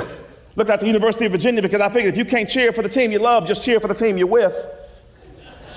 looked 0.56 0.72
at 0.72 0.80
the 0.80 0.88
University 0.88 1.26
of 1.26 1.32
Virginia 1.32 1.62
because 1.62 1.82
I 1.82 1.90
figured 1.90 2.14
if 2.14 2.18
you 2.18 2.26
can't 2.26 2.50
cheer 2.50 2.72
for 2.72 2.82
the 2.82 2.90
team 2.90 3.12
you 3.12 3.20
love, 3.20 3.46
just 3.48 3.62
cheer 3.62 3.80
for 3.80 3.88
the 3.88 3.94
team 3.94 4.18
you're 4.18 4.28
with. 4.28 4.56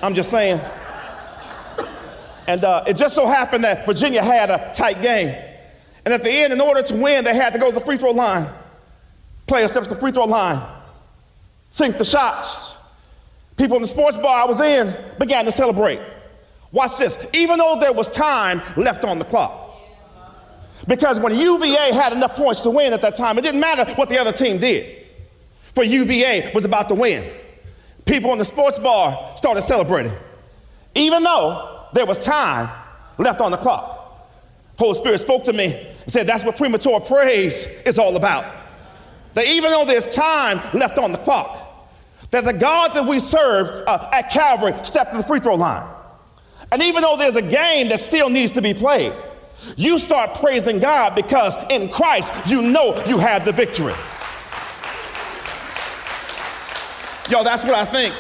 I'm 0.03 0.15
just 0.15 0.31
saying. 0.31 0.61
And 2.49 2.65
uh, 2.65 2.83
it 2.87 2.97
just 2.97 3.15
so 3.15 3.27
happened 3.27 3.63
that 3.65 3.85
Virginia 3.85 4.25
had 4.25 4.51
a 4.51 4.73
tight 4.73 5.03
game. 5.03 5.37
And 6.05 6.15
at 6.15 6.23
the 6.23 6.31
end, 6.31 6.51
in 6.51 6.63
order 6.63 6.83
to 6.83 6.95
win, 6.95 7.23
they 7.23 7.35
had 7.35 7.53
to 7.53 7.59
go 7.59 7.69
to 7.69 7.75
the 7.75 7.85
free 7.85 7.99
throw 7.99 8.13
line. 8.13 8.49
Player 9.47 9.69
steps 9.69 9.87
to 9.87 9.95
the 9.95 10.01
free 10.01 10.13
throw 10.13 10.25
line, 10.25 10.67
sinks 11.69 11.99
the 11.99 12.07
shots. 12.07 12.75
People 13.59 13.77
in 13.77 13.83
the 13.83 13.89
sports 13.89 14.17
bar 14.17 14.43
I 14.43 14.47
was 14.47 14.61
in 14.61 14.95
began 15.19 15.45
to 15.45 15.53
celebrate. 15.53 16.01
Watch 16.73 16.97
this. 16.97 17.23
Even 17.35 17.59
though 17.59 17.79
there 17.79 17.93
was 17.93 18.09
time 18.09 18.63
left 18.79 19.05
on 19.05 19.19
the 19.19 19.25
clock. 19.27 19.77
Because 20.87 21.21
when 21.21 21.39
UVA 21.39 21.93
had 21.93 22.15
enough 22.15 22.35
points 22.35 22.61
to 22.61 22.71
win 22.71 22.95
at 22.95 23.03
that 23.03 23.15
time, 23.15 23.37
it 23.37 23.43
didn't 23.43 23.61
matter 23.61 23.85
what 23.95 24.09
the 24.09 24.19
other 24.19 24.33
team 24.33 24.59
did. 24.59 25.05
For 25.75 25.85
UVA 25.85 26.53
was 26.55 26.65
about 26.65 26.89
to 26.89 26.95
win. 26.95 27.31
People 28.07 28.33
in 28.33 28.39
the 28.39 28.45
sports 28.45 28.79
bar 28.79 29.37
started 29.37 29.61
celebrating. 29.63 30.13
Even 30.95 31.23
though 31.23 31.78
there 31.93 32.07
was 32.07 32.19
time 32.25 32.71
left 33.19 33.41
on 33.41 33.51
the 33.51 33.57
clock. 33.57 33.97
Holy 34.79 34.95
Spirit 34.95 35.21
spoke 35.21 35.45
to 35.45 35.53
me 35.53 35.75
and 35.75 36.13
said, 36.13 36.27
That's 36.27 36.45
what 36.45 36.57
premature 36.57 37.01
praise 37.01 37.67
is 37.85 37.99
all 37.99 38.17
about. 38.17 38.45
That 39.35 39.47
even 39.47 39.71
though 39.71 39.85
there's 39.85 40.09
time 40.09 40.61
left 40.73 40.99
on 40.99 41.13
the 41.13 41.19
clock, 41.19 41.65
that 42.31 42.45
the 42.45 42.53
God 42.53 42.95
that 42.95 43.07
we 43.07 43.19
serve 43.19 43.87
uh, 43.87 44.11
at 44.13 44.31
Calvary 44.31 44.75
stepped 44.85 45.13
to 45.13 45.19
the 45.19 45.25
free 45.25 45.41
throw 45.41 45.57
line. 45.57 45.89
And 46.71 46.83
even 46.83 47.03
though 47.03 47.17
there's 47.17 47.37
a 47.37 47.43
game 47.43 47.89
that 47.89 48.01
still 48.01 48.29
needs 48.29 48.53
to 48.53 48.63
be 48.63 48.75
played, 48.75 49.13
you 49.77 49.99
start 49.99 50.35
praising 50.35 50.79
God 50.79 51.15
because 51.15 51.55
in 51.71 51.89
Christ 51.89 52.33
you 52.47 52.63
know 52.63 53.03
you 53.07 53.19
have 53.19 53.45
the 53.45 53.53
victory. 53.53 53.95
Yo, 57.31 57.45
that's 57.45 57.65
what 57.65 57.75
I 57.75 57.85
think 57.85 58.15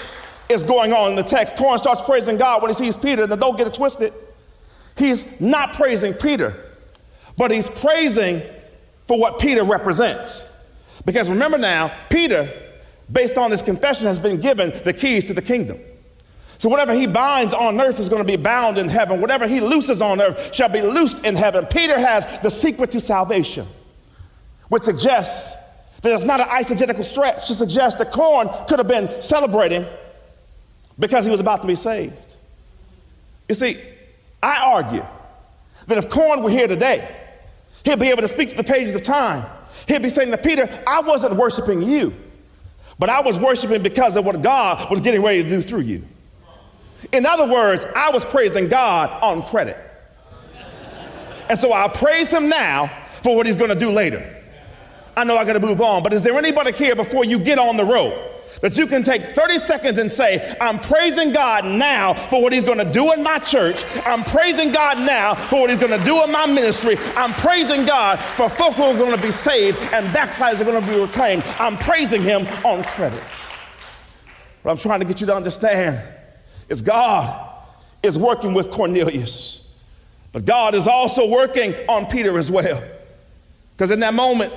is 0.49 0.63
going 0.63 0.93
on 0.93 1.11
in 1.11 1.17
the 1.17 1.23
text. 1.23 1.57
Corin 1.57 1.79
starts 1.79 2.01
praising 2.01 2.37
God 2.37 2.63
when 2.63 2.71
he 2.71 2.75
sees 2.75 2.97
Peter. 2.97 3.27
Now, 3.27 3.37
don't 3.37 3.57
get 3.57 3.67
it 3.67 3.75
twisted. 3.75 4.13
He's 4.97 5.41
not 5.41 5.75
praising 5.75 6.15
Peter, 6.15 6.55
but 7.37 7.51
he's 7.51 7.69
praising 7.71 8.43
for 9.07 9.19
what 9.19 9.39
Peter 9.39 9.63
represents. 9.63 10.47
Because 11.05 11.29
remember 11.29 11.57
now, 11.57 11.93
Peter, 12.11 12.53
based 13.11 13.39
on 13.39 13.51
this 13.51 13.63
confession, 13.63 14.07
has 14.07 14.19
been 14.19 14.41
given 14.41 14.73
the 14.85 14.93
keys 14.93 15.27
to 15.27 15.35
the 15.35 15.43
kingdom. 15.43 15.79
So 16.59 16.69
whatever 16.69 16.93
he 16.93 17.07
binds 17.07 17.55
on 17.55 17.81
earth 17.81 18.01
is 18.01 18.09
going 18.09 18.21
to 18.21 18.27
be 18.27 18.37
bound 18.37 18.79
in 18.79 18.89
heaven. 18.89 19.21
Whatever 19.21 19.47
he 19.47 19.61
looses 19.61 20.03
on 20.03 20.21
earth 20.21 20.53
shall 20.53 20.69
be 20.69 20.83
loosed 20.83 21.25
in 21.25 21.37
heaven. 21.37 21.65
Peter 21.67 21.99
has 21.99 22.27
the 22.43 22.51
secret 22.51 22.91
to 22.91 23.01
salvation, 23.01 23.67
which 24.69 24.83
suggests 24.83 25.55
that 26.03 26.13
it's 26.13 26.25
not 26.25 26.41
an 26.41 26.49
eisegetical 26.49 27.05
stretch 27.05 27.47
to 27.47 27.55
suggest 27.55 27.99
that 27.99 28.11
Corn 28.11 28.49
could 28.69 28.79
have 28.79 28.89
been 28.89 29.21
celebrating 29.23 29.87
because 30.99 31.25
he 31.25 31.31
was 31.31 31.41
about 31.41 31.61
to 31.63 31.67
be 31.67 31.75
saved. 31.75 32.15
You 33.49 33.55
see, 33.55 33.79
I 34.43 34.57
argue 34.59 35.05
that 35.87 35.99
if 35.99 36.11
Corn 36.11 36.43
were 36.43 36.51
here 36.51 36.69
today, 36.69 37.09
he'd 37.85 37.99
be 37.99 38.09
able 38.09 38.23
to 38.23 38.29
speak 38.29 38.51
to 38.51 38.57
the 38.57 38.65
pages 38.65 38.95
of 38.95 39.03
time. 39.03 39.45
He'd 39.87 40.03
be 40.03 40.09
saying 40.09 40.31
to 40.31 40.39
Peter, 40.39 40.83
I 40.87 41.01
wasn't 41.01 41.37
worshiping 41.37 41.83
you, 41.83 42.15
but 42.99 43.09
I 43.09 43.21
was 43.21 43.39
worshiping 43.39 43.83
because 43.83 44.17
of 44.17 44.27
what 44.27 44.43
God 44.43 44.91
was 44.91 45.01
getting 45.01 45.23
ready 45.23 45.43
to 45.43 45.49
do 45.49 45.63
through 45.63 45.81
you. 45.81 46.05
In 47.13 47.25
other 47.25 47.51
words, 47.51 47.85
I 47.97 48.11
was 48.11 48.25
praising 48.25 48.69
God 48.69 49.11
on 49.23 49.43
credit. 49.43 49.79
And 51.49 51.59
so 51.59 51.73
I'll 51.73 51.89
praise 51.89 52.31
him 52.31 52.49
now 52.49 52.91
for 53.23 53.35
what 53.35 53.47
he's 53.47 53.57
going 53.57 53.71
to 53.71 53.79
do 53.79 53.91
later. 53.91 54.35
I 55.17 55.25
know 55.25 55.39
I 55.39 55.45
got 55.45 55.55
to 55.55 55.61
move 55.61 55.81
on, 55.81 56.03
but 56.03 56.13
is 56.13 56.23
there 56.23 56.37
anybody 56.37 56.73
here 56.73 56.95
before 56.95 57.25
you 57.25 57.39
get 57.39 57.59
on 57.59 57.77
the 57.77 57.85
road 57.85 58.38
that 58.61 58.77
you 58.77 58.87
can 58.87 59.03
take 59.03 59.23
30 59.23 59.59
seconds 59.59 59.99
and 59.99 60.11
say, 60.11 60.57
I'm 60.61 60.79
praising 60.81 61.33
God 61.33 61.65
now 61.65 62.15
for 62.29 62.43
what 62.43 62.53
He's 62.53 62.65
going 62.65 62.79
to 62.79 62.91
do 62.91 63.13
in 63.13 63.23
my 63.23 63.39
church. 63.39 63.85
I'm 64.05 64.25
praising 64.25 64.73
God 64.73 64.99
now 64.99 65.35
for 65.35 65.61
what 65.61 65.71
He's 65.71 65.79
going 65.79 65.99
to 65.99 66.05
do 66.05 66.23
in 66.25 66.33
my 66.33 66.47
ministry. 66.47 66.97
I'm 67.17 67.33
praising 67.35 67.87
God 67.87 68.19
for 68.37 68.49
folk 68.49 68.75
who 68.75 68.83
are 68.85 68.97
going 68.97 69.15
to 69.15 69.23
be 69.23 69.31
saved 69.31 69.79
and 69.93 70.13
backsliders 70.13 70.61
are 70.61 70.65
going 70.65 70.83
to 70.83 70.91
be 70.91 70.99
reclaimed. 70.99 71.45
I'm 71.59 71.79
praising 71.79 72.23
Him 72.23 72.47
on 72.65 72.83
credit. 72.85 73.23
What 74.63 74.73
I'm 74.73 74.79
trying 74.79 75.01
to 75.01 75.07
get 75.07 75.21
you 75.21 75.27
to 75.29 75.35
understand 75.35 76.01
is 76.69 76.83
God 76.83 77.49
is 78.03 78.19
working 78.19 78.55
with 78.55 78.71
Cornelius, 78.71 79.67
but 80.33 80.45
God 80.45 80.75
is 80.75 80.87
also 80.87 81.27
working 81.29 81.75
on 81.89 82.07
Peter 82.07 82.37
as 82.39 82.51
well. 82.51 82.83
Because 83.77 83.91
in 83.91 84.01
that 84.01 84.15
moment, 84.15 84.53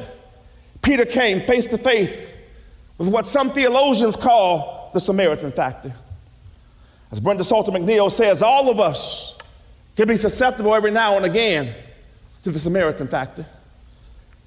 Peter 0.81 1.05
came 1.05 1.45
face 1.45 1.67
to 1.67 1.77
face 1.77 2.30
with 3.01 3.09
what 3.09 3.25
some 3.25 3.49
theologians 3.49 4.15
call 4.15 4.91
the 4.93 4.99
Samaritan 4.99 5.51
factor. 5.51 5.91
As 7.09 7.19
Brenda 7.19 7.43
Salter 7.43 7.71
McNeil 7.71 8.11
says, 8.11 8.43
all 8.43 8.69
of 8.69 8.79
us 8.79 9.35
can 9.95 10.07
be 10.07 10.15
susceptible 10.15 10.75
every 10.75 10.91
now 10.91 11.17
and 11.17 11.25
again 11.25 11.73
to 12.43 12.51
the 12.51 12.59
Samaritan 12.59 13.07
factor. 13.07 13.43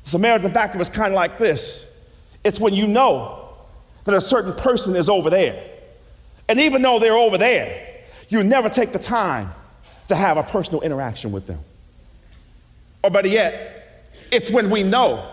The 0.05 0.11
Samaritan 0.11 0.53
factor 0.53 0.81
is 0.81 0.89
kind 0.89 1.09
of 1.09 1.17
like 1.17 1.37
this 1.37 1.91
it's 2.45 2.61
when 2.61 2.75
you 2.75 2.87
know 2.87 3.49
that 4.05 4.15
a 4.15 4.21
certain 4.21 4.53
person 4.53 4.95
is 4.95 5.09
over 5.09 5.31
there. 5.31 5.61
And 6.49 6.61
even 6.61 6.81
though 6.81 7.01
they're 7.01 7.17
over 7.17 7.37
there, 7.37 8.05
you 8.29 8.45
never 8.45 8.69
take 8.69 8.93
the 8.93 9.01
time 9.01 9.53
to 10.07 10.15
have 10.15 10.37
a 10.37 10.45
personal 10.45 10.81
interaction 10.83 11.33
with 11.33 11.49
them. 11.49 11.59
Or 13.03 13.11
better 13.11 13.27
yet, 13.27 14.13
it's 14.31 14.49
when 14.49 14.71
we 14.71 14.85
know 14.85 15.29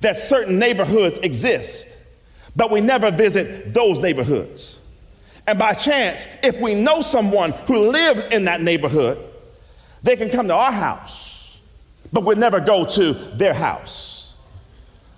that 0.00 0.16
certain 0.16 0.58
neighborhoods 0.58 1.18
exist 1.18 1.98
but 2.56 2.70
we 2.70 2.80
never 2.80 3.10
visit 3.10 3.72
those 3.72 3.98
neighborhoods. 3.98 4.78
And 5.46 5.58
by 5.58 5.74
chance, 5.74 6.26
if 6.42 6.60
we 6.60 6.74
know 6.74 7.00
someone 7.00 7.52
who 7.52 7.90
lives 7.90 8.26
in 8.26 8.44
that 8.44 8.60
neighborhood, 8.60 9.18
they 10.02 10.16
can 10.16 10.30
come 10.30 10.48
to 10.48 10.54
our 10.54 10.72
house, 10.72 11.58
but 12.12 12.24
we'll 12.24 12.36
never 12.36 12.60
go 12.60 12.84
to 12.84 13.12
their 13.12 13.54
house. 13.54 14.34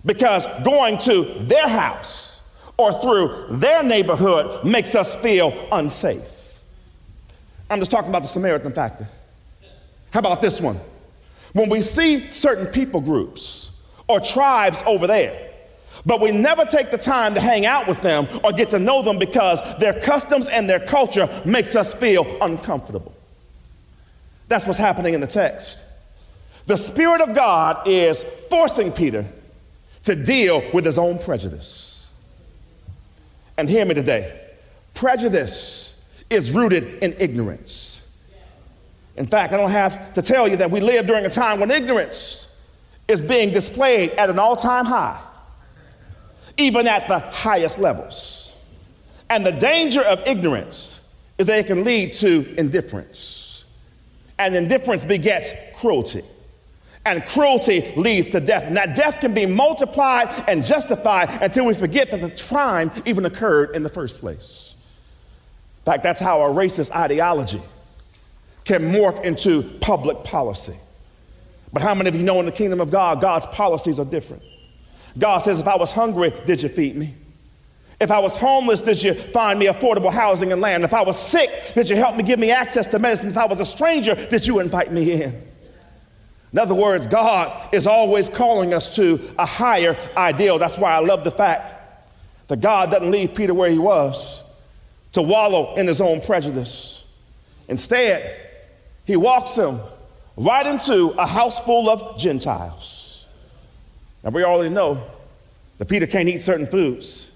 Because 0.05 0.47
going 0.64 0.99
to 0.99 1.25
their 1.40 1.68
house 1.68 2.40
or 2.77 2.92
through 2.92 3.47
their 3.59 3.83
neighborhood 3.83 4.64
makes 4.64 4.95
us 4.95 5.14
feel 5.14 5.68
unsafe. 5.71 6.62
I'm 7.71 7.79
just 7.79 7.90
talking 7.90 8.09
about 8.09 8.23
the 8.23 8.29
Samaritan 8.29 8.73
factor. 8.73 9.09
How 10.11 10.21
about 10.21 10.40
this 10.40 10.61
one? 10.61 10.79
When 11.53 11.68
we 11.68 11.81
see 11.81 12.31
certain 12.31 12.66
people 12.66 13.01
groups 13.01 13.83
or 14.09 14.21
tribes 14.21 14.83
over 14.87 15.07
there, 15.07 15.52
but 16.05 16.21
we 16.21 16.33
never 16.33 16.65
take 16.65 16.91
the 16.91 16.99
time 16.99 17.35
to 17.35 17.41
hang 17.41 17.65
out 17.65 17.87
with 17.87 18.01
them 18.03 18.27
or 18.43 18.53
get 18.53 18.71
to 18.71 18.79
know 18.79 19.03
them 19.03 19.19
because 19.19 19.61
their 19.79 19.99
customs 20.01 20.49
and 20.49 20.69
their 20.69 20.81
culture 20.81 21.29
makes 21.45 21.77
us 21.77 21.95
feel 21.95 22.27
uncomfortable. 22.41 23.15
That's 24.49 24.67
what's 24.67 24.79
happening 24.79 25.15
in 25.15 25.21
the 25.21 25.27
text. 25.27 25.79
The 26.67 26.77
Spirit 26.77 27.21
of 27.21 27.35
God 27.35 27.87
is 27.87 28.23
forcing 28.51 28.93
Peter 28.93 29.25
to 30.05 30.17
deal 30.17 30.62
with 30.73 30.85
his 30.85 30.99
own 30.99 31.19
prejudice. 31.19 32.09
And 33.57 33.69
hear 33.69 33.85
me 33.85 33.95
today 33.95 34.41
prejudice 34.95 36.01
is 36.29 36.51
rooted 36.51 37.03
in 37.03 37.15
ignorance. 37.19 38.07
In 39.17 39.27
fact, 39.27 39.53
I 39.53 39.57
don't 39.57 39.71
have 39.71 40.15
to 40.15 40.23
tell 40.23 40.49
you 40.49 40.57
that 40.57 40.71
we 40.71 40.81
live 40.81 41.07
during 41.07 41.27
a 41.27 41.31
time 41.31 41.61
when 41.61 41.71
ignorance 41.71 42.49
is 43.09 43.23
being 43.23 43.53
displayed 43.53 44.11
at 44.12 44.31
an 44.31 44.38
all 44.38 44.57
time 44.57 44.87
high 44.87 45.21
even 46.57 46.87
at 46.87 47.09
the 47.09 47.19
highest 47.19 47.79
levels. 47.79 48.53
And 49.31 49.47
the 49.47 49.53
danger 49.53 50.03
of 50.03 50.21
ignorance 50.27 51.09
is 51.38 51.47
that 51.47 51.59
it 51.59 51.67
can 51.67 51.85
lead 51.85 52.12
to 52.15 52.55
indifference. 52.59 53.65
And 54.38 54.55
indifference 54.55 55.05
begets 55.05 55.53
cruelty. 55.77 56.23
And 57.05 57.25
cruelty 57.27 57.93
leads 57.97 58.29
to 58.29 58.41
death. 58.41 58.65
And 58.65 58.77
that 58.77 58.95
death 58.95 59.21
can 59.21 59.35
be 59.35 59.47
multiplied 59.47 60.45
and 60.49 60.65
justified 60.65 61.43
until 61.43 61.67
we 61.67 61.75
forget 61.75 62.11
that 62.11 62.21
the 62.21 62.31
crime 62.31 62.91
even 63.05 63.25
occurred 63.25 63.75
in 63.75 63.83
the 63.83 63.88
first 63.88 64.19
place. 64.19 64.75
In 65.81 65.85
fact, 65.85 66.05
that's 66.05 66.21
how 66.21 66.43
a 66.43 66.55
racist 66.55 66.93
ideology 66.93 67.61
can 68.65 68.93
morph 68.93 69.25
into 69.25 69.62
public 69.81 70.23
policy. 70.23 70.77
But 71.73 71.83
how 71.83 71.95
many 71.95 72.09
of 72.09 72.15
you 72.15 72.23
know 72.23 72.38
in 72.38 72.47
the 72.47 72.53
kingdom 72.53 72.81
of 72.81 72.91
God, 72.91 73.21
God's 73.21 73.47
policies 73.47 73.99
are 73.99 74.05
different? 74.05 74.43
God 75.18 75.38
says, 75.38 75.59
if 75.59 75.68
I 75.68 75.77
was 75.77 75.92
hungry, 75.92 76.33
did 76.46 76.62
you 76.62 76.68
feed 76.68 76.96
me? 76.96 77.14
If 78.01 78.11
I 78.11 78.18
was 78.18 78.37
homeless, 78.37 78.81
did 78.81 79.03
you 79.03 79.14
find 79.14 79.59
me 79.59 79.66
affordable 79.66 80.12
housing 80.12 80.51
and 80.51 80.61
land? 80.61 80.83
If 80.83 80.92
I 80.92 81.03
was 81.03 81.18
sick, 81.18 81.51
did 81.75 81.88
you 81.88 81.96
help 81.96 82.16
me 82.16 82.22
give 82.25 82.38
me 82.38 82.51
access 82.51 82.87
to 82.88 82.98
medicine? 82.98 83.29
If 83.29 83.37
I 83.37 83.46
was 83.46 83.61
a 83.61 83.64
stranger, 83.64 84.14
did 84.14 84.46
you 84.46 84.59
invite 84.59 84.92
me 84.92 85.22
in? 85.22 85.40
In 86.53 86.59
other 86.59 86.75
words, 86.75 87.07
God 87.07 87.72
is 87.72 87.87
always 87.87 88.29
calling 88.29 88.75
us 88.75 88.94
to 88.96 89.33
a 89.38 89.46
higher 89.46 89.96
ideal. 90.16 90.59
That's 90.59 90.77
why 90.77 90.92
I 90.92 90.98
love 90.98 91.25
the 91.25 91.31
fact 91.31 92.09
that 92.48 92.61
God 92.61 92.90
doesn't 92.90 93.11
leave 93.11 93.35
Peter 93.35 93.55
where 93.55 93.70
he 93.70 93.79
was 93.79 94.42
to 95.12 95.22
wallow 95.22 95.77
in 95.77 95.87
his 95.87 96.01
own 96.01 96.20
prejudice. 96.20 97.05
Instead, 97.68 98.37
he 99.05 99.16
walks 99.16 99.55
him 99.55 99.79
right 100.37 100.66
into 100.66 101.11
a 101.18 101.27
house 101.27 101.61
full 101.61 101.88
of 101.88 102.18
Gentiles. 102.18 103.02
Now, 104.23 104.31
we 104.31 104.45
already 104.45 104.71
know 104.71 105.05
that 105.79 105.89
Peter 105.89 106.07
can't 106.07 106.29
eat 106.29 106.41
certain 106.41 106.67
foods, 106.67 107.31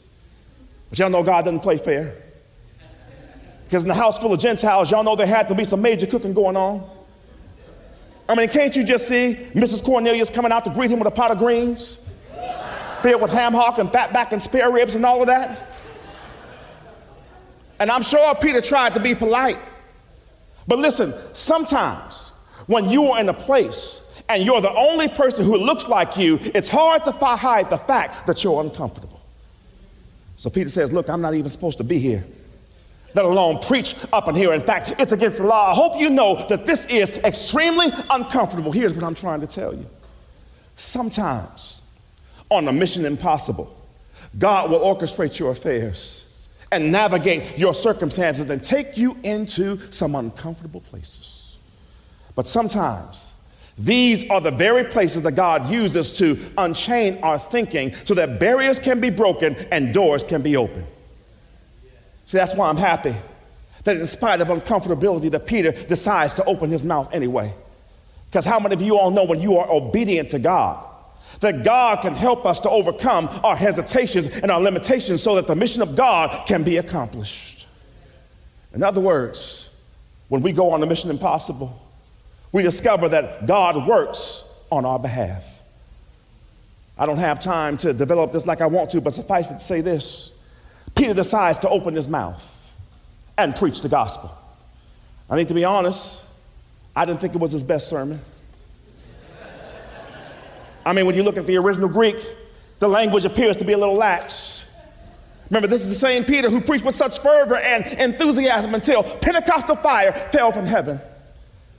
but 0.89 0.99
y'all 0.99 1.11
know 1.11 1.23
God 1.23 1.45
doesn't 1.45 1.61
play 1.61 1.79
fair. 1.79 2.15
Because 3.65 3.83
in 3.83 3.89
the 3.89 3.95
house 3.95 4.19
full 4.19 4.33
of 4.33 4.39
Gentiles, 4.39 4.91
y'all 4.91 5.03
know 5.03 5.17
there 5.17 5.27
had 5.27 5.49
to 5.49 5.55
be 5.55 5.65
some 5.65 5.83
major 5.83 6.07
cooking 6.07 6.33
going 6.33 6.57
on. 6.57 6.89
I 8.29 8.35
mean, 8.35 8.49
can't 8.49 8.75
you 8.75 8.85
just 8.85 9.09
see 9.09 9.37
Mrs. 9.55 9.83
Cornelius 9.85 10.31
coming 10.31 10.53
out 10.53 10.65
to 10.65 10.71
greet 10.71 10.91
him 10.91 10.99
with 10.99 11.09
a 11.09 11.13
pot 11.13 11.31
of 11.31 11.39
greens 11.39 12.01
filled 13.03 13.23
with 13.23 13.31
ham 13.31 13.53
hock 13.53 13.79
and 13.79 13.89
fatback 13.89 14.33
and 14.33 14.41
spare 14.41 14.71
ribs 14.71 14.95
and 14.95 15.05
all 15.05 15.21
of 15.21 15.27
that? 15.27 15.75
And 17.79 17.91
I'm 17.91 18.03
sure 18.03 18.35
Peter 18.37 18.61
tried 18.61 18.95
to 18.95 19.01
be 19.01 19.15
polite. 19.15 19.59
But 20.67 20.79
listen, 20.79 21.13
sometimes 21.33 22.33
when 22.67 22.89
you 22.89 23.09
are 23.09 23.21
in 23.21 23.29
a 23.29 23.35
place 23.35 24.03
and 24.29 24.45
you're 24.45 24.61
the 24.61 24.73
only 24.73 25.09
person 25.09 25.45
who 25.45 25.57
looks 25.57 25.89
like 25.89 26.17
you, 26.17 26.39
it's 26.55 26.69
hard 26.69 27.05
to 27.05 27.13
hide 27.13 27.71
the 27.71 27.79
fact 27.79 28.27
that 28.27 28.43
you're 28.43 28.61
uncomfortable. 28.61 29.21
So 30.37 30.51
Peter 30.51 30.69
says, 30.69 30.93
Look, 30.93 31.09
I'm 31.09 31.21
not 31.21 31.35
even 31.35 31.49
supposed 31.49 31.79
to 31.79 31.85
be 31.85 31.99
here, 31.99 32.25
let 33.15 33.25
alone 33.25 33.61
preach 33.61 33.95
up 34.13 34.29
in 34.29 34.35
here. 34.35 34.53
In 34.53 34.61
fact, 34.61 35.01
it's 35.01 35.13
against 35.13 35.39
the 35.39 35.47
law. 35.47 35.71
I 35.71 35.75
hope 35.75 35.99
you 35.99 36.11
know 36.11 36.47
that 36.49 36.67
this 36.67 36.87
is 36.87 37.11
extremely 37.11 37.91
uncomfortable. 38.11 38.73
Here's 38.73 38.95
what 38.95 39.05
I'm 39.05 39.15
trying 39.15 39.41
to 39.41 39.47
tell 39.47 39.75
you. 39.75 39.87
Sometimes 40.75 41.83
on 42.51 42.69
a 42.69 42.73
mission 42.73 43.07
impossible, 43.07 43.73
God 44.39 44.71
will 44.71 44.81
orchestrate 44.81 45.39
your 45.39 45.53
affairs 45.53 46.23
and 46.73 46.91
navigate 46.93 47.59
your 47.59 47.73
circumstances 47.73 48.51
and 48.51 48.63
take 48.63 48.99
you 48.99 49.17
into 49.23 49.81
some 49.91 50.15
uncomfortable 50.15 50.81
places. 50.81 51.57
But 52.35 52.47
sometimes 52.47 53.33
these 53.79 54.29
are 54.31 54.41
the 54.41 54.51
very 54.51 54.85
places 54.85 55.23
that 55.23 55.33
God 55.33 55.71
uses 55.71 56.17
to 56.19 56.39
unchain 56.57 57.19
our 57.23 57.39
thinking 57.39 57.95
so 58.05 58.15
that 58.15 58.41
barriers 58.41 58.79
can 58.79 59.01
be 59.01 59.11
broken 59.11 59.55
and 59.71 59.93
doors 59.93 60.23
can 60.23 60.43
be 60.43 60.57
opened. 60.57 60.87
See, 62.27 62.39
that's 62.39 62.55
why 62.55 62.69
I'm 62.69 62.79
happy 62.79 63.15
that 63.85 63.97
in 63.97 64.07
spite 64.07 64.41
of 64.41 64.49
uncomfortability, 64.49 65.31
that 65.31 65.47
Peter 65.47 65.71
decides 65.71 66.35
to 66.35 66.45
open 66.45 66.71
his 66.71 66.83
mouth 66.83 67.09
anyway. 67.13 67.55
Because 68.27 68.45
how 68.45 68.59
many 68.59 68.75
of 68.75 68.83
you 68.83 68.99
all 68.99 69.13
know 69.13 69.25
when 69.25 69.41
you 69.41 69.57
are 69.59 69.71
obedient 69.71 70.31
to 70.31 70.41
God, 70.41 70.85
that 71.41 71.65
God 71.65 72.03
can 72.03 72.15
help 72.15 72.47
us 72.47 72.59
to 72.61 72.71
overcome 72.71 73.29
our 73.45 73.55
hesitations 73.55 74.27
and 74.27 74.51
our 74.51 74.61
limitations 74.61 75.23
so 75.23 75.37
that 75.37 75.47
the 75.47 75.55
mission 75.55 75.83
of 75.83 75.95
God 75.95 76.47
can 76.47 76.65
be 76.65 76.79
accomplished. 76.79 77.67
In 78.75 78.83
other 78.83 79.01
words, 79.01 79.69
when 80.29 80.43
we 80.43 80.53
go 80.53 80.71
on 80.71 80.81
the 80.81 80.87
mission 80.87 81.11
impossible, 81.11 81.81
we 82.57 82.63
discover 82.63 83.11
that 83.11 83.45
God 83.45 83.87
works 83.87 84.43
on 84.73 84.87
our 84.87 84.99
behalf. 84.99 85.45
I 86.97 87.05
don't 87.05 87.19
have 87.19 87.39
time 87.39 87.77
to 87.79 87.93
develop 87.93 88.33
this 88.33 88.47
like 88.47 88.63
I 88.63 88.67
want 88.67 88.89
to, 88.93 89.01
but 89.03 89.13
suffice 89.13 89.51
it 89.51 89.59
to 89.59 89.61
say 89.61 89.83
this 89.83 90.33
Peter 90.95 91.13
decides 91.13 91.59
to 91.59 91.69
open 91.69 91.95
his 91.95 92.09
mouth 92.09 92.73
and 93.37 93.55
preach 93.55 93.83
the 93.83 93.91
gospel. 93.91 94.35
I 95.29 95.37
think 95.37 95.49
to 95.49 95.55
be 95.55 95.67
honest, 95.67 96.25
I 96.97 97.05
didn't 97.05 97.21
think 97.21 97.35
it 97.35 97.39
was 97.43 97.53
his 97.53 97.63
best 97.63 97.89
sermon. 97.89 98.21
I 100.87 100.95
mean, 100.95 101.05
when 101.05 101.15
you 101.15 101.25
look 101.25 101.37
at 101.37 101.47
the 101.47 101.59
original 101.59 101.91
Greek, 101.91 102.17
the 102.79 102.89
language 102.89 103.27
appears 103.27 103.59
to 103.59 103.67
be 103.67 103.75
a 103.75 103.79
little 103.79 103.97
lax. 103.97 104.65
Remember, 105.51 105.69
this 105.69 105.83
is 105.83 105.91
the 105.91 105.95
same 105.95 106.25
Peter 106.25 106.49
who 106.49 106.63
preached 106.63 106.87
with 106.87 106.95
such 106.95 107.19
fervor 107.19 107.57
and 107.57 107.85
enthusiasm 108.01 108.75
until 108.75 109.03
Pentecostal 109.03 109.77
fire 109.77 110.31
fell 110.33 110.53
from 110.53 110.65
heaven. 110.65 110.99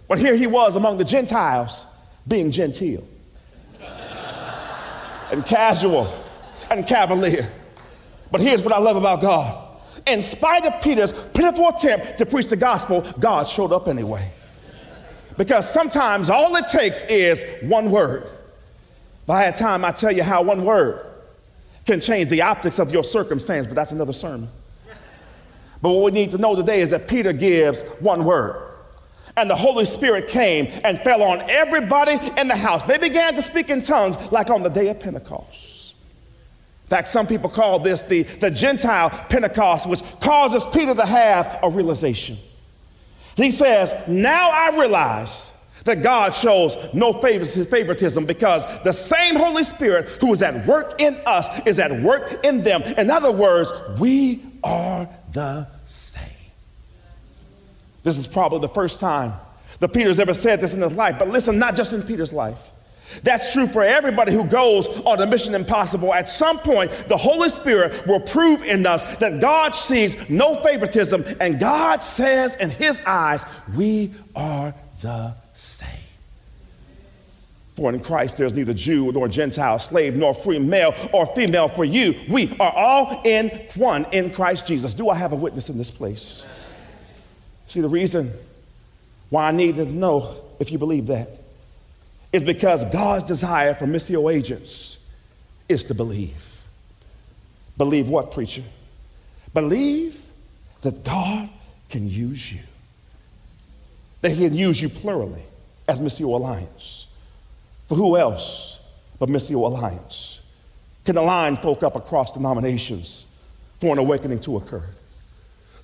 But 0.07 0.19
here 0.19 0.35
he 0.35 0.47
was 0.47 0.75
among 0.75 0.97
the 0.97 1.05
Gentiles 1.05 1.85
being 2.27 2.51
genteel 2.51 3.03
and 5.31 5.45
casual 5.45 6.13
and 6.71 6.85
cavalier. 6.87 7.51
But 8.31 8.41
here's 8.41 8.61
what 8.61 8.73
I 8.73 8.79
love 8.79 8.95
about 8.95 9.21
God. 9.21 9.63
In 10.05 10.21
spite 10.21 10.65
of 10.65 10.81
Peter's 10.81 11.11
pitiful 11.33 11.69
attempt 11.69 12.17
to 12.19 12.25
preach 12.25 12.47
the 12.47 12.55
gospel, 12.55 13.01
God 13.19 13.47
showed 13.47 13.71
up 13.71 13.87
anyway. 13.87 14.29
Because 15.37 15.71
sometimes 15.71 16.29
all 16.29 16.55
it 16.55 16.65
takes 16.71 17.03
is 17.05 17.43
one 17.61 17.91
word 17.91 18.27
By 19.27 19.41
I 19.41 19.45
had 19.45 19.55
time, 19.55 19.85
I'd 19.85 19.97
tell 19.97 20.11
you 20.11 20.23
how 20.23 20.41
one 20.41 20.63
word 20.63 21.05
can 21.85 22.01
change 22.01 22.29
the 22.29 22.41
optics 22.41 22.79
of 22.79 22.91
your 22.91 23.03
circumstance, 23.03 23.67
but 23.67 23.75
that's 23.75 23.91
another 23.91 24.13
sermon. 24.13 24.49
But 25.81 25.91
what 25.91 26.05
we 26.05 26.11
need 26.11 26.31
to 26.31 26.37
know 26.37 26.55
today 26.55 26.81
is 26.81 26.89
that 26.89 27.07
Peter 27.07 27.33
gives 27.33 27.83
one 27.99 28.25
word. 28.25 28.66
And 29.37 29.49
the 29.49 29.55
Holy 29.55 29.85
Spirit 29.85 30.27
came 30.27 30.67
and 30.83 30.99
fell 30.99 31.21
on 31.21 31.47
everybody 31.49 32.19
in 32.39 32.47
the 32.47 32.55
house. 32.55 32.83
They 32.83 32.97
began 32.97 33.35
to 33.35 33.41
speak 33.41 33.69
in 33.69 33.81
tongues 33.81 34.17
like 34.31 34.49
on 34.49 34.63
the 34.63 34.69
day 34.69 34.89
of 34.89 34.99
Pentecost. 34.99 35.93
In 36.85 36.89
fact, 36.89 37.07
some 37.09 37.27
people 37.27 37.49
call 37.49 37.79
this 37.79 38.01
the, 38.01 38.23
the 38.23 38.49
Gentile 38.49 39.09
Pentecost, 39.09 39.87
which 39.87 40.01
causes 40.21 40.63
Peter 40.73 40.95
to 40.95 41.05
have 41.05 41.59
a 41.61 41.69
realization. 41.69 42.37
He 43.35 43.51
says, 43.51 43.93
Now 44.07 44.49
I 44.49 44.75
realize 44.77 45.51
that 45.83 46.01
God 46.01 46.33
shows 46.33 46.75
no 46.93 47.13
favoritism 47.13 48.25
because 48.25 48.63
the 48.83 48.91
same 48.91 49.35
Holy 49.35 49.63
Spirit 49.63 50.07
who 50.21 50.33
is 50.33 50.41
at 50.41 50.65
work 50.65 50.99
in 50.99 51.15
us 51.25 51.47
is 51.65 51.77
at 51.77 51.91
work 52.01 52.45
in 52.45 52.63
them. 52.63 52.81
In 52.83 53.09
other 53.11 53.31
words, 53.31 53.71
we 53.99 54.41
are 54.63 55.09
the. 55.31 55.67
This 58.07 58.17
is 58.17 58.25
probably 58.25 58.59
the 58.59 58.69
first 58.69 59.01
time 59.01 59.33
that 59.81 59.89
Peter's 59.89 60.17
ever 60.17 60.33
said 60.33 60.61
this 60.61 60.73
in 60.73 60.79
his 60.79 60.93
life, 60.93 61.17
but 61.19 61.27
listen, 61.27 61.59
not 61.59 61.75
just 61.75 61.91
in 61.91 62.01
Peter's 62.01 62.31
life. 62.31 62.71
That's 63.21 63.51
true 63.51 63.67
for 63.67 63.83
everybody 63.83 64.31
who 64.31 64.45
goes 64.45 64.87
on 64.87 65.19
a 65.19 65.27
mission 65.27 65.53
impossible. 65.53 66.13
At 66.13 66.29
some 66.29 66.57
point, 66.59 66.89
the 67.09 67.17
Holy 67.17 67.49
Spirit 67.49 68.07
will 68.07 68.21
prove 68.21 68.63
in 68.63 68.87
us 68.87 69.03
that 69.17 69.41
God 69.41 69.75
sees 69.75 70.29
no 70.29 70.55
favoritism, 70.63 71.25
and 71.41 71.59
God 71.59 72.01
says 72.01 72.55
in 72.55 72.69
His 72.69 72.97
eyes, 73.05 73.43
we 73.75 74.13
are 74.37 74.73
the 75.01 75.33
same. 75.51 75.89
For 77.75 77.91
in 77.91 77.99
Christ 77.99 78.37
there's 78.37 78.53
neither 78.53 78.73
Jew 78.73 79.11
nor 79.11 79.27
Gentile, 79.27 79.79
slave 79.79 80.15
nor 80.15 80.33
free, 80.33 80.59
male 80.59 80.95
or 81.11 81.25
female. 81.35 81.67
For 81.67 81.83
you, 81.83 82.15
we 82.29 82.55
are 82.57 82.71
all 82.71 83.21
in 83.25 83.49
one 83.75 84.05
in 84.13 84.31
Christ 84.31 84.65
Jesus. 84.65 84.93
Do 84.93 85.09
I 85.09 85.15
have 85.15 85.33
a 85.33 85.35
witness 85.35 85.67
in 85.67 85.77
this 85.77 85.91
place? 85.91 86.45
See, 87.67 87.81
the 87.81 87.89
reason 87.89 88.31
why 89.29 89.47
I 89.47 89.51
need 89.51 89.75
to 89.75 89.85
know 89.85 90.35
if 90.59 90.71
you 90.71 90.77
believe 90.77 91.07
that 91.07 91.29
is 92.31 92.43
because 92.43 92.83
God's 92.85 93.23
desire 93.23 93.73
for 93.73 93.85
Missio 93.85 94.33
agents 94.33 94.97
is 95.69 95.83
to 95.85 95.93
believe. 95.93 96.63
Believe 97.77 98.09
what, 98.09 98.31
preacher? 98.31 98.63
Believe 99.53 100.23
that 100.81 101.03
God 101.03 101.49
can 101.89 102.09
use 102.09 102.51
you 102.51 102.59
that 104.21 104.31
he 104.31 104.47
can 104.47 104.55
use 104.55 104.81
you 104.81 104.89
plurally 104.89 105.43
as 105.87 106.01
Missio 106.01 106.25
Alliance. 106.25 107.07
For 107.87 107.95
who 107.95 108.17
else 108.17 108.79
but 109.19 109.29
Missio 109.29 109.65
Alliance 109.65 110.41
can 111.05 111.17
align 111.17 111.55
folk 111.57 111.83
up 111.83 111.95
across 111.95 112.31
denominations 112.31 113.25
for 113.79 113.93
an 113.93 113.99
awakening 113.99 114.39
to 114.39 114.57
occur? 114.57 114.83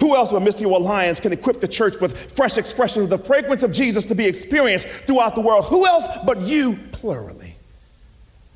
Who 0.04 0.18
else 0.18 0.34
but 0.34 0.42
Missio 0.42 0.66
Alliance 0.76 1.22
can 1.22 1.32
equip 1.32 1.62
the 1.62 1.68
church 1.68 1.98
with 2.02 2.34
fresh 2.34 2.58
expressions 2.58 3.06
of 3.06 3.10
the 3.10 3.18
fragrance 3.18 3.63
of 3.63 3.72
Jesus 3.72 4.04
to 4.04 4.16
be 4.16 4.26
experienced 4.26 4.86
throughout 4.86 5.34
the 5.34 5.39
world? 5.39 5.63
Who 5.68 5.88
else 5.88 6.04
but 6.26 6.42
you 6.42 6.78
plurally? 6.92 7.54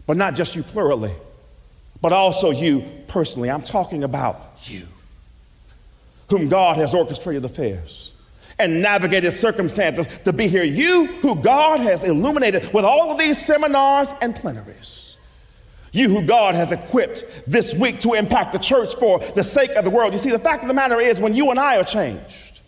But 0.06 0.18
not 0.18 0.36
just 0.36 0.58
you 0.58 0.64
plurally, 0.64 1.14
but 2.02 2.12
also 2.12 2.50
you 2.50 2.84
personally. 3.08 3.50
I'm 3.50 3.62
talking 3.62 4.04
about 4.04 4.58
you, 4.64 4.88
whom 6.30 6.50
God 6.50 6.76
has 6.76 6.94
orchestrated 6.94 7.46
affairs 7.46 8.12
and 8.60 8.82
navigated 8.82 9.32
circumstances 9.32 10.06
to 10.26 10.34
be 10.34 10.50
here. 10.50 10.64
You, 10.64 11.06
who 11.06 11.36
God 11.36 11.80
has 11.80 12.04
illuminated 12.04 12.74
with 12.74 12.84
all 12.84 13.10
of 13.10 13.18
these 13.18 13.38
seminars 13.38 14.10
and 14.22 14.36
plenaries. 14.36 15.07
You, 15.98 16.10
who 16.10 16.22
God 16.22 16.54
has 16.54 16.72
equipped 16.72 17.24
this 17.48 17.74
week 17.74 18.02
to 18.02 18.14
impact 18.14 18.54
the 18.54 18.60
church 18.60 18.96
for 18.96 19.18
the 19.18 19.44
sake 19.44 19.72
of 19.72 19.84
the 19.84 19.90
world. 19.90 20.14
You 20.14 20.20
see, 20.20 20.30
the 20.30 20.38
fact 20.38 20.62
of 20.62 20.68
the 20.68 20.76
matter 20.76 21.02
is, 21.02 21.20
when 21.20 21.34
you 21.34 21.50
and 21.50 21.60
I 21.60 21.78
are 21.78 21.84
changed, 21.84 22.62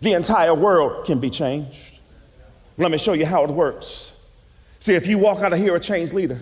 the 0.00 0.14
entire 0.14 0.54
world 0.54 1.04
can 1.04 1.20
be 1.20 1.28
changed. 1.28 1.98
Let 2.78 2.90
me 2.90 2.96
show 2.96 3.12
you 3.12 3.26
how 3.26 3.44
it 3.44 3.50
works. 3.50 4.16
See, 4.78 4.94
if 4.94 5.06
you 5.06 5.18
walk 5.18 5.40
out 5.40 5.52
of 5.52 5.58
here 5.58 5.74
a 5.74 5.80
changed 5.80 6.14
leader, 6.14 6.40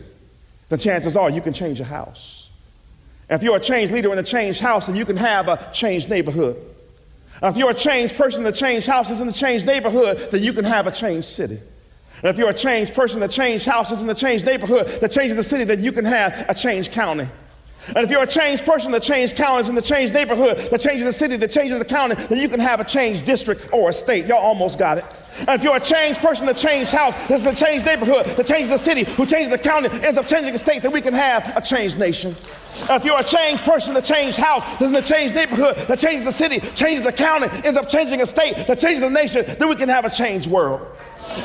the 0.68 0.78
chances 0.78 1.16
are 1.16 1.30
you 1.30 1.40
can 1.40 1.52
change 1.52 1.80
your 1.80 1.88
house. 1.88 2.48
If 3.28 3.42
you're 3.42 3.56
a 3.56 3.60
changed 3.60 3.92
leader 3.92 4.12
in 4.12 4.18
a 4.18 4.22
changed 4.22 4.60
house, 4.60 4.86
then 4.86 4.94
you 4.94 5.04
can 5.04 5.16
have 5.16 5.48
a 5.48 5.68
changed 5.72 6.08
neighborhood. 6.10 6.56
If 7.42 7.56
you're 7.56 7.70
a 7.70 7.74
changed 7.74 8.16
person 8.16 8.42
in 8.42 8.46
a 8.46 8.56
changed 8.56 8.86
houses 8.86 9.20
in 9.20 9.28
a 9.28 9.32
changed 9.32 9.66
neighborhood, 9.66 10.30
then 10.30 10.44
you 10.44 10.52
can 10.52 10.64
have 10.64 10.86
a 10.86 10.92
changed 10.92 11.26
city. 11.26 11.58
And 12.24 12.30
if 12.30 12.38
you're 12.38 12.48
a 12.48 12.54
changed 12.54 12.94
person 12.94 13.20
that 13.20 13.30
changed 13.30 13.66
houses 13.66 14.00
in 14.00 14.06
the 14.06 14.14
changed 14.14 14.46
neighborhood 14.46 14.86
that 15.02 15.12
changes 15.12 15.36
the 15.36 15.42
city, 15.42 15.64
then 15.64 15.84
you 15.84 15.92
can 15.92 16.06
have 16.06 16.46
a 16.48 16.54
changed 16.54 16.90
county. 16.90 17.28
And 17.88 17.98
if 17.98 18.10
you're 18.10 18.22
a 18.22 18.26
changed 18.26 18.64
person 18.64 18.92
that 18.92 19.02
changed 19.02 19.36
counties 19.36 19.68
and 19.68 19.76
the 19.76 19.82
changed 19.82 20.14
neighborhood, 20.14 20.70
that 20.70 20.80
changes 20.80 21.04
the 21.04 21.12
city, 21.12 21.36
that 21.36 21.50
changes 21.50 21.78
the 21.78 21.84
county, 21.84 22.14
then 22.14 22.38
you 22.38 22.48
can 22.48 22.60
have 22.60 22.80
a 22.80 22.84
changed 22.84 23.26
district 23.26 23.70
or 23.74 23.90
a 23.90 23.92
state. 23.92 24.24
Y'all 24.24 24.38
almost 24.38 24.78
got 24.78 24.96
it. 24.96 25.04
And 25.40 25.50
if 25.50 25.62
you're 25.62 25.76
a 25.76 25.80
changed 25.80 26.20
person 26.20 26.46
that 26.46 26.56
changed 26.56 26.92
house, 26.92 27.14
this 27.28 27.42
is 27.42 27.46
a 27.46 27.54
changed 27.54 27.84
neighborhood, 27.84 28.24
that 28.24 28.46
changes 28.46 28.70
the 28.70 28.78
city, 28.78 29.04
who 29.04 29.26
changes 29.26 29.50
the 29.50 29.58
county, 29.58 29.90
ends 29.90 30.16
up 30.16 30.26
changing 30.26 30.54
the 30.54 30.58
state, 30.58 30.80
then 30.80 30.92
we 30.92 31.02
can 31.02 31.12
have 31.12 31.54
a 31.54 31.60
changed 31.60 31.98
nation. 31.98 32.34
And 32.88 32.92
if 32.92 33.04
you're 33.04 33.20
a 33.20 33.24
changed 33.24 33.64
person 33.64 33.92
that 33.94 34.04
changed 34.04 34.38
house, 34.38 34.64
this 34.78 34.90
is 34.90 34.96
a 34.96 35.02
changed 35.02 35.34
neighborhood, 35.34 35.76
that 35.88 35.98
changes 35.98 36.24
the 36.24 36.32
city, 36.32 36.60
changes 36.74 37.04
the 37.04 37.12
county, 37.12 37.48
ends 37.64 37.76
up 37.76 37.90
changing 37.90 38.22
a 38.22 38.26
state, 38.26 38.66
that 38.66 38.78
changes 38.78 39.02
the 39.02 39.10
nation, 39.10 39.44
then 39.58 39.68
we 39.68 39.76
can 39.76 39.90
have 39.90 40.06
a 40.06 40.10
changed 40.10 40.50
world. 40.50 40.80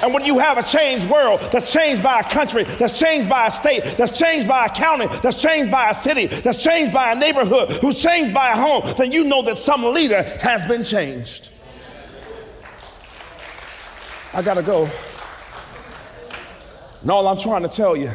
And 0.01 0.13
when 0.13 0.23
you 0.23 0.39
have 0.39 0.57
a 0.57 0.63
changed 0.63 1.09
world 1.09 1.39
that's 1.51 1.71
changed 1.71 2.03
by 2.03 2.19
a 2.19 2.23
country, 2.23 2.63
that's 2.63 2.97
changed 2.97 3.29
by 3.29 3.47
a 3.47 3.51
state, 3.51 3.97
that's 3.97 4.17
changed 4.17 4.47
by 4.47 4.65
a 4.65 4.69
county, 4.69 5.07
that's 5.21 5.41
changed 5.41 5.71
by 5.71 5.89
a 5.89 5.93
city, 5.93 6.27
that's 6.27 6.61
changed 6.61 6.93
by 6.93 7.11
a 7.11 7.15
neighborhood, 7.15 7.69
who's 7.81 8.01
changed 8.01 8.33
by 8.33 8.51
a 8.51 8.55
home, 8.55 8.93
then 8.97 9.11
you 9.11 9.23
know 9.23 9.41
that 9.41 9.57
some 9.57 9.83
leader 9.83 10.21
has 10.41 10.63
been 10.65 10.83
changed. 10.83 11.49
I 14.33 14.41
gotta 14.41 14.61
go. 14.61 14.89
And 17.01 17.11
all 17.11 17.27
I'm 17.27 17.39
trying 17.39 17.63
to 17.63 17.69
tell 17.69 17.95
you 17.95 18.11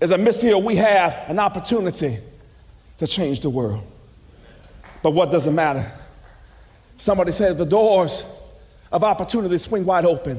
is 0.00 0.10
that 0.10 0.20
Miss 0.20 0.40
Hill, 0.40 0.62
we 0.62 0.76
have 0.76 1.14
an 1.28 1.38
opportunity 1.38 2.18
to 2.98 3.06
change 3.06 3.40
the 3.40 3.50
world. 3.50 3.82
But 5.02 5.12
what 5.12 5.30
does 5.30 5.46
it 5.46 5.52
matter? 5.52 5.90
Somebody 6.96 7.32
says 7.32 7.56
the 7.56 7.64
doors 7.64 8.24
of 8.92 9.02
opportunity 9.04 9.56
swing 9.58 9.84
wide 9.84 10.04
open, 10.04 10.38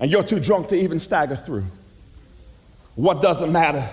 and 0.00 0.10
you're 0.10 0.24
too 0.24 0.40
drunk 0.40 0.68
to 0.68 0.74
even 0.74 0.98
stagger 0.98 1.36
through. 1.36 1.64
What 2.94 3.22
does 3.22 3.42
it 3.42 3.48
matter? 3.48 3.88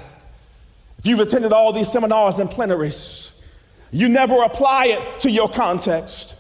If 0.97 1.05
you've 1.05 1.19
attended 1.19 1.53
all 1.53 1.73
these 1.73 1.91
seminars 1.91 2.39
and 2.39 2.49
plenaries, 2.49 3.31
you 3.91 4.09
never 4.09 4.41
apply 4.43 4.87
it 4.87 5.19
to 5.21 5.29
your 5.29 5.49
context. 5.49 6.35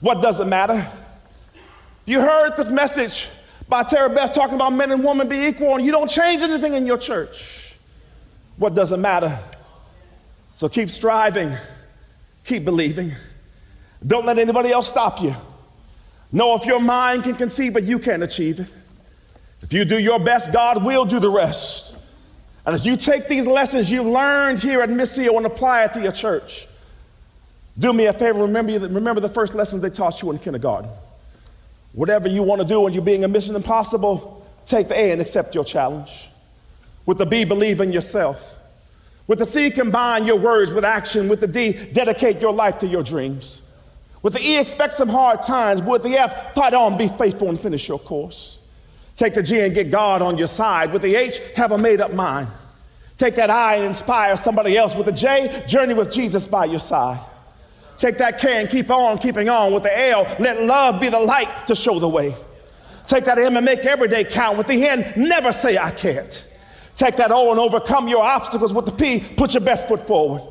What 0.00 0.22
does 0.22 0.40
it 0.40 0.46
matter? 0.46 0.90
You 2.06 2.20
heard 2.20 2.56
this 2.56 2.70
message 2.70 3.28
by 3.68 3.82
Tara 3.82 4.08
Beth 4.08 4.32
talking 4.32 4.54
about 4.54 4.72
men 4.72 4.92
and 4.92 5.04
women 5.04 5.28
be 5.28 5.46
equal, 5.46 5.74
and 5.74 5.84
you 5.84 5.90
don't 5.90 6.10
change 6.10 6.40
anything 6.40 6.74
in 6.74 6.86
your 6.86 6.98
church. 6.98 7.74
What 8.56 8.74
does 8.74 8.92
it 8.92 8.98
matter? 8.98 9.38
So 10.54 10.68
keep 10.68 10.88
striving, 10.88 11.52
keep 12.44 12.64
believing. 12.64 13.12
Don't 14.06 14.24
let 14.24 14.38
anybody 14.38 14.70
else 14.70 14.88
stop 14.88 15.20
you. 15.20 15.34
Know 16.32 16.54
if 16.54 16.64
your 16.66 16.80
mind 16.80 17.24
can 17.24 17.34
conceive 17.34 17.76
it, 17.76 17.84
you 17.84 17.98
can 17.98 18.22
achieve 18.22 18.60
it. 18.60 18.72
If 19.62 19.72
you 19.72 19.84
do 19.84 19.98
your 19.98 20.20
best, 20.20 20.52
God 20.52 20.84
will 20.84 21.04
do 21.04 21.18
the 21.18 21.30
rest. 21.30 21.94
And 22.64 22.74
as 22.74 22.84
you 22.84 22.96
take 22.96 23.28
these 23.28 23.46
lessons 23.46 23.90
you've 23.90 24.06
learned 24.06 24.58
here 24.58 24.82
at 24.82 24.90
Missio 24.90 25.36
and 25.36 25.46
apply 25.46 25.84
it 25.84 25.92
to 25.94 26.02
your 26.02 26.12
church, 26.12 26.66
do 27.78 27.92
me 27.92 28.06
a 28.06 28.12
favor, 28.12 28.42
remember, 28.42 28.78
remember 28.78 29.20
the 29.20 29.28
first 29.28 29.54
lessons 29.54 29.82
they 29.82 29.90
taught 29.90 30.22
you 30.22 30.30
in 30.30 30.38
kindergarten. 30.38 30.90
Whatever 31.92 32.28
you 32.28 32.42
want 32.42 32.60
to 32.60 32.66
do 32.66 32.80
when 32.80 32.92
you're 32.92 33.02
being 33.02 33.24
a 33.24 33.28
mission 33.28 33.54
impossible, 33.54 34.46
take 34.66 34.88
the 34.88 34.98
A 34.98 35.12
and 35.12 35.20
accept 35.20 35.54
your 35.54 35.64
challenge. 35.64 36.28
With 37.06 37.18
the 37.18 37.26
B, 37.26 37.44
believe 37.44 37.80
in 37.80 37.92
yourself. 37.92 38.58
With 39.26 39.38
the 39.38 39.46
C, 39.46 39.70
combine 39.70 40.26
your 40.26 40.36
words 40.36 40.72
with 40.72 40.84
action. 40.84 41.28
With 41.28 41.40
the 41.40 41.46
D, 41.46 41.72
dedicate 41.92 42.40
your 42.40 42.52
life 42.52 42.78
to 42.78 42.86
your 42.86 43.02
dreams. 43.02 43.62
With 44.22 44.32
the 44.32 44.40
E, 44.40 44.58
expect 44.58 44.94
some 44.94 45.08
hard 45.08 45.42
times. 45.42 45.82
With 45.82 46.02
the 46.02 46.18
F, 46.18 46.54
fight 46.54 46.74
on, 46.74 46.98
be 46.98 47.08
faithful, 47.08 47.48
and 47.48 47.58
finish 47.58 47.88
your 47.88 47.98
course. 47.98 48.58
Take 49.16 49.34
the 49.34 49.42
G 49.42 49.60
and 49.60 49.74
get 49.74 49.90
God 49.90 50.22
on 50.22 50.36
your 50.36 50.46
side. 50.46 50.92
With 50.92 51.02
the 51.02 51.14
H, 51.14 51.38
have 51.54 51.72
a 51.72 51.78
made 51.78 52.00
up 52.00 52.12
mind. 52.12 52.48
Take 53.16 53.36
that 53.36 53.50
I 53.50 53.76
and 53.76 53.84
inspire 53.84 54.36
somebody 54.36 54.76
else. 54.76 54.94
With 54.94 55.06
the 55.06 55.12
J, 55.12 55.64
journey 55.66 55.94
with 55.94 56.12
Jesus 56.12 56.46
by 56.46 56.66
your 56.66 56.80
side. 56.80 57.20
Take 57.96 58.18
that 58.18 58.38
K 58.38 58.60
and 58.60 58.68
keep 58.68 58.90
on 58.90 59.16
keeping 59.18 59.48
on. 59.48 59.72
With 59.72 59.84
the 59.84 59.98
L, 60.10 60.24
let 60.38 60.62
love 60.64 61.00
be 61.00 61.08
the 61.08 61.18
light 61.18 61.66
to 61.68 61.74
show 61.74 61.98
the 61.98 62.08
way. 62.08 62.34
Take 63.06 63.24
that 63.24 63.38
M 63.38 63.56
and 63.56 63.64
make 63.64 63.80
every 63.80 64.08
day 64.08 64.24
count. 64.24 64.58
With 64.58 64.66
the 64.66 64.86
N, 64.86 65.12
never 65.16 65.52
say 65.52 65.78
I 65.78 65.92
can't. 65.92 66.46
Take 66.96 67.16
that 67.16 67.32
O 67.32 67.50
and 67.50 67.60
overcome 67.60 68.08
your 68.08 68.22
obstacles. 68.22 68.72
With 68.72 68.84
the 68.86 68.92
P, 68.92 69.20
put 69.20 69.54
your 69.54 69.62
best 69.62 69.88
foot 69.88 70.06
forward. 70.06 70.42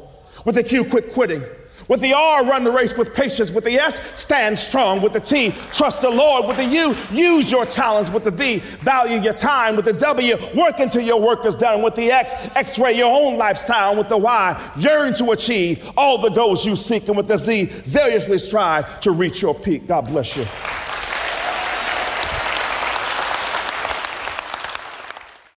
With 0.46 0.56
the 0.56 0.64
Q, 0.64 0.86
quit 0.86 1.14
quitting. 1.14 1.44
With 1.88 2.02
the 2.02 2.14
R, 2.14 2.46
run 2.46 2.64
the 2.64 2.72
race 2.72 2.96
with 2.98 3.14
patience. 3.14 3.52
With 3.52 3.64
the 3.64 3.76
S, 3.76 4.00
stand 4.20 4.58
strong. 4.58 5.02
With 5.02 5.14
the 5.14 5.20
T, 5.20 5.54
trust 5.74 6.02
the 6.02 6.10
Lord. 6.10 6.48
With 6.48 6.58
the 6.58 6.66
U, 6.66 6.96
use 7.12 7.52
your 7.52 7.66
talents. 7.66 8.10
With 8.10 8.24
the 8.24 8.32
V, 8.32 8.58
value 8.58 9.20
your 9.20 9.34
time. 9.34 9.76
With 9.76 9.86
the 9.86 9.94
W, 9.94 10.38
work 10.56 10.80
until 10.80 11.02
your 11.02 11.22
work 11.22 11.46
is 11.46 11.56
done. 11.56 11.82
With 11.84 11.96
the 11.96 12.12
X, 12.12 12.32
x-ray 12.56 12.98
your 12.98 13.12
own 13.12 13.38
lifestyle. 13.38 13.96
with 13.96 14.10
the 14.10 14.18
Y, 14.18 14.72
yearn 14.78 15.14
to 15.16 15.32
achieve 15.32 15.90
all 15.96 16.18
the 16.18 16.30
goals 16.30 16.66
you 16.66 16.76
seek. 16.76 17.08
And 17.08 17.18
with 17.18 17.28
the 17.28 17.38
Z, 17.38 17.72
zealously 17.86 18.38
strive 18.38 19.00
to 19.02 19.12
reach 19.12 19.42
your 19.42 19.54
peak. 19.54 19.88
God 19.88 20.08
bless 20.08 20.36
you. 20.36 20.46